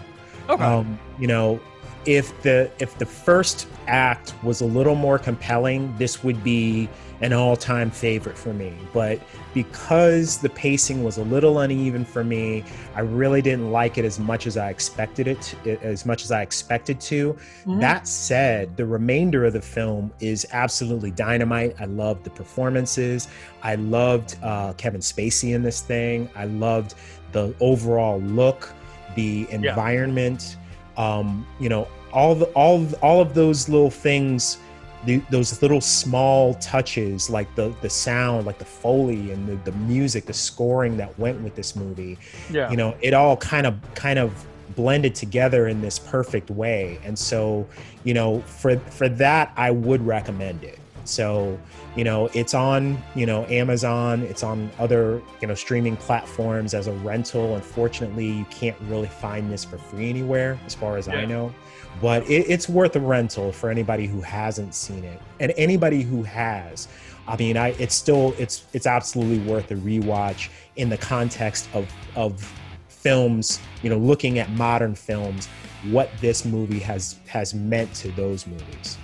Okay. 0.50 0.64
Um, 0.64 1.00
you 1.20 1.28
know, 1.28 1.60
if 2.06 2.42
the 2.42 2.72
if 2.80 2.98
the 2.98 3.06
first 3.06 3.68
act 3.88 4.34
was 4.44 4.62
a 4.62 4.66
little 4.66 4.96
more 4.96 5.20
compelling, 5.20 5.96
this 5.98 6.24
would 6.24 6.44
be 6.44 6.90
an 7.22 7.34
all-time 7.34 7.90
favorite 7.90 8.38
for 8.38 8.54
me. 8.54 8.74
But 8.94 9.20
because 9.54 10.38
the 10.38 10.50
pacing 10.50 11.04
was 11.04 11.18
a 11.18 11.24
little 11.24 11.60
uneven 11.60 12.06
for 12.06 12.24
me, 12.24 12.64
I 12.96 13.02
really 13.02 13.42
didn't 13.42 13.72
like 13.72 13.98
it 13.98 14.06
as 14.06 14.20
much 14.20 14.46
as 14.46 14.56
I 14.56 14.70
expected 14.70 15.28
it 15.28 15.56
as 15.66 16.06
much 16.06 16.24
as 16.24 16.32
I 16.32 16.44
expected 16.44 17.02
to. 17.02 17.34
Mm-hmm. 17.34 17.80
That 17.80 18.08
said, 18.08 18.78
the 18.78 18.86
remainder 18.86 19.46
of 19.46 19.54
the 19.54 19.62
film 19.62 20.14
is 20.20 20.46
absolutely 20.52 21.12
dynamite. 21.12 21.76
I 21.80 21.86
loved 21.86 22.24
the 22.24 22.30
performances. 22.30 23.28
I 23.64 23.76
loved 23.76 24.38
uh, 24.44 24.74
Kevin 24.74 25.02
Spacey 25.02 25.56
in 25.56 25.64
this 25.64 25.82
thing. 25.82 26.30
I 26.36 26.46
loved 26.46 26.94
the 27.32 27.54
overall 27.60 28.22
look 28.22 28.74
the 29.18 29.46
environment, 29.52 30.56
yeah. 30.98 31.18
um, 31.18 31.46
you 31.60 31.68
know, 31.68 31.90
all 32.14 32.34
the 32.34 32.46
all 32.54 32.88
all 33.02 33.20
of 33.20 33.34
those 33.34 33.68
little 33.68 33.92
things 33.92 34.60
the, 35.06 35.22
those 35.30 35.62
little 35.62 35.82
small 35.82 36.54
touches 36.56 37.30
like 37.30 37.54
the 37.56 37.74
the 37.82 37.90
sound 37.90 38.46
like 38.46 38.58
the 38.58 38.66
foley 38.66 39.32
and 39.32 39.48
the, 39.48 39.56
the 39.70 39.78
music 39.80 40.26
the 40.26 40.34
scoring 40.34 40.98
that 40.98 41.18
went 41.20 41.40
with 41.42 41.56
this 41.56 41.76
movie 41.76 42.18
yeah. 42.50 42.70
you 42.72 42.78
know 42.78 42.96
it 43.02 43.14
all 43.14 43.38
kind 43.38 43.68
of 43.68 43.76
kind 43.94 44.18
of 44.18 44.48
blended 44.78 45.16
together 45.16 45.68
in 45.68 45.82
this 45.82 46.00
perfect 46.00 46.50
way. 46.52 47.00
And 47.04 47.18
so 47.18 47.68
you 48.04 48.14
know 48.14 48.40
for 48.42 48.78
for 48.80 49.10
that 49.10 49.52
i 49.58 49.70
would 49.70 50.06
recommend 50.06 50.64
it 50.64 50.80
so 51.08 51.58
you 51.96 52.04
know 52.04 52.30
it's 52.34 52.54
on 52.54 53.02
you 53.16 53.26
know 53.26 53.46
amazon 53.46 54.22
it's 54.24 54.44
on 54.44 54.70
other 54.80 55.22
you 55.42 55.48
know 55.48 55.56
streaming 55.56 55.96
platforms 55.98 56.74
as 56.74 56.88
a 56.88 56.94
rental. 56.94 57.56
Unfortunately 57.56 58.28
you 58.28 58.46
can't 58.46 58.78
really 58.82 59.08
find 59.08 59.52
this 59.52 59.66
for 59.66 59.78
free 59.78 60.10
anywhere 60.10 60.60
as 60.66 60.76
far 60.76 60.98
as 60.98 61.08
yeah. 61.08 61.16
i 61.16 61.26
know. 61.26 61.54
But 62.02 62.30
it, 62.30 62.46
it's 62.48 62.70
worth 62.70 62.96
a 62.96 63.00
rental 63.00 63.52
for 63.52 63.72
anybody 63.72 64.06
who 64.06 64.22
hasn't 64.22 64.76
seen 64.76 65.04
it. 65.04 65.20
And 65.40 65.54
anybody 65.58 66.02
who 66.04 66.24
has 66.24 66.88
i 67.28 67.36
mean 67.36 67.58
i 67.58 67.70
it's 67.72 67.96
still 67.96 68.34
it's 68.38 68.66
it's 68.74 68.88
absolutely 68.88 69.40
worth 69.40 69.70
a 69.72 69.76
rewatch 69.76 70.50
in 70.78 70.88
the 70.88 70.98
context 70.98 71.68
of 71.74 71.92
of 72.16 72.42
films 72.88 73.60
you 73.84 73.90
know 73.90 73.98
looking 73.98 74.40
at 74.40 74.50
modern 74.52 74.96
films 74.96 75.50
what 75.92 76.10
this 76.20 76.46
movie 76.46 76.80
has 76.80 77.20
has 77.28 77.54
meant 77.54 77.94
to 77.96 78.12
those 78.12 78.48
movies. 78.48 78.98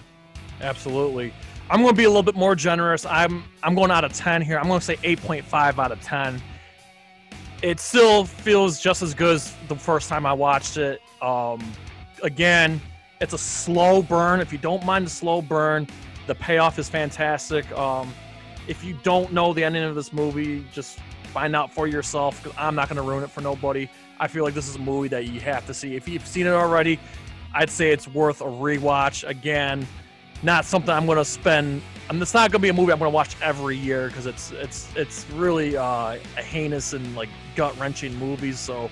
Absolutely 0.62 1.34
i'm 1.74 1.82
going 1.82 1.94
to 1.94 1.98
be 1.98 2.06
a 2.06 2.10
little 2.10 2.24
bit 2.24 2.36
more 2.36 2.56
generous 2.56 3.06
i'm 3.06 3.44
i'm 3.64 3.76
going 3.76 3.92
out 3.92 4.06
of 4.06 4.14
10 4.14 4.42
here 4.42 4.58
i'm 4.58 4.68
going 4.68 4.80
to 4.80 4.86
say 4.86 4.96
8.5 4.98 5.78
out 5.80 5.92
of 5.92 6.02
10 6.02 6.42
it 7.62 7.80
still 7.80 8.24
feels 8.26 8.80
just 8.80 9.02
as 9.02 9.14
good 9.14 9.36
as 9.36 9.54
the 9.68 9.76
first 9.76 10.08
time 10.08 10.26
i 10.26 10.34
watched 10.34 10.78
it 10.78 11.02
um 11.22 11.62
again, 12.24 12.82
it's 13.22 13.34
a 13.34 13.38
slow 13.38 14.02
burn. 14.02 14.40
If 14.40 14.52
you 14.52 14.58
don't 14.58 14.84
mind 14.84 15.06
the 15.06 15.12
slow 15.12 15.42
burn, 15.42 15.88
the 16.26 16.34
payoff 16.34 16.80
is 16.80 16.90
fantastic. 16.90 17.70
Um, 17.74 18.12
if 18.68 18.84
you 18.84 18.98
don't 19.04 19.32
know 19.32 19.54
the 19.54 19.64
ending 19.64 19.84
of 19.84 19.94
this 19.94 20.12
movie, 20.12 20.66
just 20.74 20.98
find 21.26 21.56
out 21.56 21.72
for 21.72 21.88
yourself 21.88 22.42
because 22.42 22.58
I'm 22.58 22.76
not 22.76 22.90
going 22.90 22.96
to 22.96 23.02
ruin 23.04 23.24
it 23.24 23.30
for 23.30 23.42
nobody. 23.42 23.90
I 24.20 24.28
feel 24.28 24.44
like 24.44 24.54
this 24.54 24.68
is 24.68 24.76
a 24.76 24.80
movie 24.80 25.10
that 25.10 25.26
you 25.26 25.40
have 25.42 25.66
to 25.68 25.74
see. 25.74 25.96
If 25.96 26.08
you've 26.08 26.26
seen 26.26 26.48
it 26.48 26.54
already, 26.54 27.00
I'd 27.54 27.70
say 27.70 27.92
it's 27.92 28.08
worth 28.08 28.42
a 28.42 28.46
rewatch. 28.46 29.28
Again, 29.28 29.86
not 30.44 30.66
something 30.66 30.92
I'm 30.92 31.06
going 31.06 31.18
to 31.18 31.26
spend. 31.26 31.82
I 32.10 32.14
mean, 32.14 32.22
it's 32.22 32.34
not 32.34 32.52
going 32.52 32.60
to 32.60 32.64
be 32.64 32.70
a 32.70 32.74
movie 32.74 32.92
I'm 32.92 33.00
going 33.00 33.10
to 33.10 33.16
watch 33.16 33.36
every 33.42 33.78
year 33.78 34.08
because 34.08 34.26
it's 34.26 34.52
it's 34.52 34.90
it's 34.96 35.26
really 35.32 35.78
uh, 35.78 36.18
a 36.38 36.42
heinous 36.42 36.94
and 36.94 37.16
like 37.16 37.30
gut 37.56 37.78
wrenching 37.80 38.18
movie. 38.20 38.52
So 38.52 38.90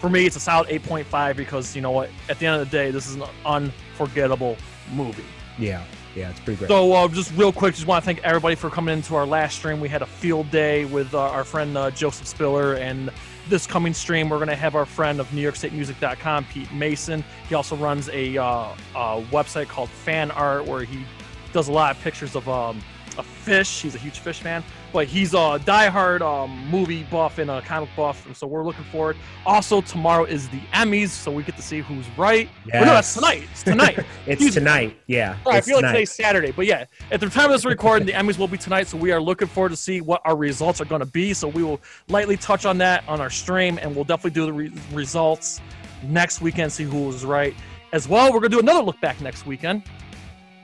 for 0.00 0.10
me, 0.10 0.26
it's 0.26 0.36
a 0.36 0.40
solid 0.40 0.68
8.5 0.68 1.36
because 1.36 1.74
you 1.74 1.80
know 1.80 1.92
what? 1.92 2.10
At 2.28 2.38
the 2.38 2.46
end 2.46 2.60
of 2.60 2.68
the 2.68 2.76
day, 2.76 2.90
this 2.90 3.06
is 3.06 3.14
an 3.14 3.24
unforgettable 3.46 4.56
movie. 4.92 5.24
Yeah, 5.58 5.84
yeah, 6.14 6.30
it's 6.30 6.40
pretty 6.40 6.58
great. 6.58 6.68
So, 6.68 6.92
uh, 6.92 7.08
just 7.08 7.32
real 7.36 7.52
quick, 7.52 7.74
just 7.74 7.86
want 7.86 8.02
to 8.02 8.06
thank 8.06 8.22
everybody 8.24 8.56
for 8.56 8.68
coming 8.68 8.92
into 8.92 9.14
our 9.14 9.24
last 9.24 9.56
stream. 9.56 9.80
We 9.80 9.88
had 9.88 10.02
a 10.02 10.06
field 10.06 10.50
day 10.50 10.84
with 10.84 11.14
uh, 11.14 11.20
our 11.20 11.44
friend 11.44 11.78
uh, 11.78 11.90
Joseph 11.92 12.26
Spiller, 12.26 12.74
and 12.74 13.10
this 13.48 13.66
coming 13.66 13.94
stream, 13.94 14.28
we're 14.28 14.38
going 14.38 14.48
to 14.48 14.56
have 14.56 14.74
our 14.74 14.86
friend 14.86 15.20
of 15.20 15.28
NewYorkStateMusic.com, 15.28 16.46
Pete 16.46 16.72
Mason. 16.72 17.24
He 17.48 17.54
also 17.54 17.76
runs 17.76 18.08
a, 18.08 18.36
uh, 18.36 18.68
a 18.94 19.22
website 19.30 19.68
called 19.68 19.90
Fan 19.90 20.30
Art, 20.30 20.66
where 20.66 20.84
he 20.84 21.04
does 21.52 21.68
a 21.68 21.72
lot 21.72 21.94
of 21.94 22.02
pictures 22.02 22.34
of 22.34 22.48
um, 22.48 22.80
a 23.18 23.22
fish. 23.22 23.82
He's 23.82 23.94
a 23.94 23.98
huge 23.98 24.20
Phish 24.20 24.40
fan 24.40 24.64
but 24.94 25.08
he's 25.08 25.34
a 25.34 25.58
diehard 25.66 26.20
um, 26.20 26.70
movie 26.70 27.02
buff 27.10 27.38
and 27.38 27.50
a 27.50 27.60
comic 27.62 27.90
buff, 27.96 28.24
and 28.26 28.36
so 28.36 28.46
we're 28.46 28.62
looking 28.62 28.84
forward. 28.84 29.16
Also, 29.44 29.80
tomorrow 29.80 30.22
is 30.22 30.48
the 30.50 30.60
Emmys, 30.72 31.08
so 31.08 31.32
we 31.32 31.42
get 31.42 31.56
to 31.56 31.62
see 31.62 31.80
who's 31.80 32.08
right. 32.16 32.48
Yes. 32.64 32.74
Well, 32.74 32.84
no, 32.84 32.92
that's 32.92 33.12
tonight. 33.12 33.42
It's 33.50 33.62
tonight. 33.64 34.06
it's 34.26 34.54
tonight. 34.54 34.96
Yeah. 35.08 35.36
I 35.48 35.60
feel 35.60 35.78
tonight. 35.78 35.88
like 35.88 35.94
today's 35.94 36.12
Saturday, 36.12 36.52
but 36.52 36.66
yeah, 36.66 36.84
at 37.10 37.18
the 37.18 37.28
time 37.28 37.46
of 37.46 37.50
this 37.50 37.64
recording, 37.64 38.06
the 38.06 38.12
Emmys 38.12 38.38
will 38.38 38.46
be 38.46 38.56
tonight, 38.56 38.86
so 38.86 38.96
we 38.96 39.10
are 39.10 39.20
looking 39.20 39.48
forward 39.48 39.70
to 39.70 39.76
see 39.76 40.00
what 40.00 40.22
our 40.24 40.36
results 40.36 40.80
are 40.80 40.84
going 40.84 41.00
to 41.00 41.06
be. 41.06 41.34
So 41.34 41.48
we 41.48 41.64
will 41.64 41.80
lightly 42.06 42.36
touch 42.36 42.64
on 42.64 42.78
that 42.78 43.02
on 43.08 43.20
our 43.20 43.30
stream, 43.30 43.80
and 43.82 43.96
we'll 43.96 44.04
definitely 44.04 44.30
do 44.30 44.46
the 44.46 44.52
re- 44.52 44.72
results 44.92 45.60
next 46.04 46.40
weekend, 46.40 46.72
see 46.72 46.84
who 46.84 47.06
was 47.06 47.24
right. 47.24 47.52
As 47.92 48.06
well, 48.06 48.32
we're 48.32 48.38
going 48.38 48.52
to 48.52 48.56
do 48.58 48.60
another 48.60 48.82
look 48.82 49.00
back 49.00 49.20
next 49.20 49.44
weekend. 49.44 49.82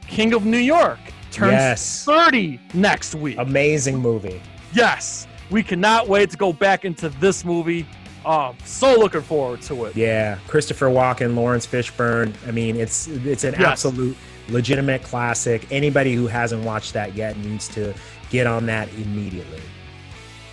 King 0.07 0.35
of 0.35 0.47
New 0.47 0.59
York 0.59 1.01
turns 1.31 1.53
yes. 1.53 2.05
30 2.05 2.61
next 2.75 3.15
week. 3.15 3.37
Amazing 3.39 3.99
movie. 3.99 4.41
Yes. 4.73 5.27
We 5.51 5.63
cannot 5.63 6.09
wait 6.09 6.31
to 6.31 6.37
go 6.37 6.53
back 6.53 6.85
into 6.85 7.09
this 7.09 7.45
movie. 7.45 7.87
Uh, 8.25 8.53
so 8.65 8.95
looking 8.97 9.23
forward 9.23 9.63
to 9.63 9.87
it. 9.87 9.97
Yeah, 9.97 10.39
Christopher 10.47 10.87
Walken, 10.87 11.35
Laurence 11.35 11.67
Fishburne. 11.67 12.35
I 12.47 12.51
mean, 12.51 12.77
it's 12.77 13.09
it's 13.09 13.45
an 13.45 13.55
yes. 13.55 13.63
absolute 13.63 14.17
legitimate 14.49 15.03
classic. 15.03 15.67
Anybody 15.73 16.15
who 16.15 16.27
hasn't 16.27 16.65
watched 16.65 16.93
that 16.93 17.15
yet 17.15 17.37
needs 17.39 17.67
to 17.69 17.95
get 18.29 18.47
on 18.47 18.67
that 18.67 18.93
immediately. 18.95 19.63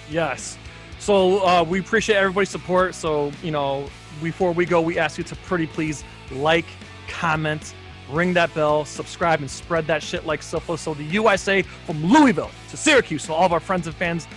Yes. 0.10 0.58
So 1.00 1.46
uh, 1.46 1.64
we 1.64 1.80
appreciate 1.80 2.16
everybody's 2.16 2.50
support. 2.50 2.96
So 2.96 3.32
you 3.44 3.52
know, 3.52 3.90
before 4.24 4.54
we 4.54 4.66
go, 4.66 4.82
we 4.82 4.98
ask 4.98 5.18
you 5.18 5.24
to 5.26 5.36
pretty 5.36 5.68
please 5.68 6.04
like, 6.32 6.66
comment, 7.10 7.74
ring 8.10 8.34
that 8.34 8.54
bell, 8.54 8.86
subscribe, 8.86 9.42
and 9.42 9.50
spread 9.50 9.88
that 9.88 10.02
shit 10.02 10.26
like 10.26 10.42
syphilis. 10.42 10.82
So 10.82 10.94
the 10.94 11.04
USA 11.04 11.62
from 11.62 12.04
Louisville 12.04 12.52
to 12.70 12.78
Syracuse, 12.78 13.24
so 13.24 13.34
all 13.34 13.46
of 13.46 13.54
our 13.54 13.60
friends 13.60 13.88
and 13.88 13.96
fans 13.96 14.28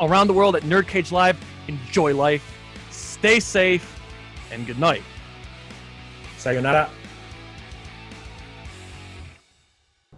around 0.00 0.26
the 0.26 0.32
world 0.32 0.56
at 0.56 0.62
Nerd 0.62 0.88
Cage 0.88 1.12
Live, 1.12 1.38
enjoy 1.68 2.14
life, 2.14 2.58
stay 2.90 3.40
safe, 3.40 4.00
and 4.50 4.66
good 4.66 4.78
night. 4.78 5.02
Sayonara. 6.38 6.90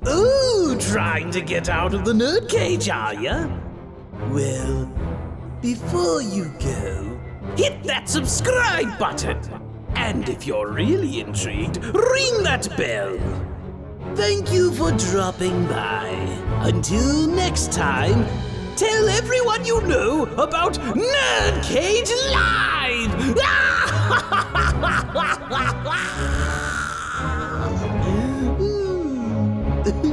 Ooh, 0.09 0.77
trying 0.79 1.31
to 1.31 1.41
get 1.41 1.69
out 1.69 1.95
of 1.95 2.05
the 2.05 2.13
nerd 2.13 2.49
cage, 2.49 2.89
are 2.89 3.15
ya? 3.15 3.49
Well, 4.31 4.87
before 5.61 6.23
you 6.23 6.53
go, 6.59 7.21
hit 7.57 7.83
that 7.85 8.09
subscribe 8.09 8.99
button. 8.99 9.62
And 9.97 10.29
if 10.29 10.47
you're 10.47 10.71
really 10.73 11.21
intrigued, 11.21 11.79
ring 11.85 12.43
that 12.43 12.69
bell. 12.77 13.19
Thank 14.15 14.53
you 14.53 14.73
for 14.73 14.93
dropping 14.93 15.67
by. 15.67 16.09
Until 16.61 17.27
next 17.29 17.73
time, 17.73 18.27
tell 18.77 19.09
everyone 19.09 19.65
you 19.65 19.81
know 19.83 20.25
about 20.37 20.75
Nerd 20.75 21.63
Cage 21.65 22.11
Live! 22.31 23.37
Hmm. 29.83 30.09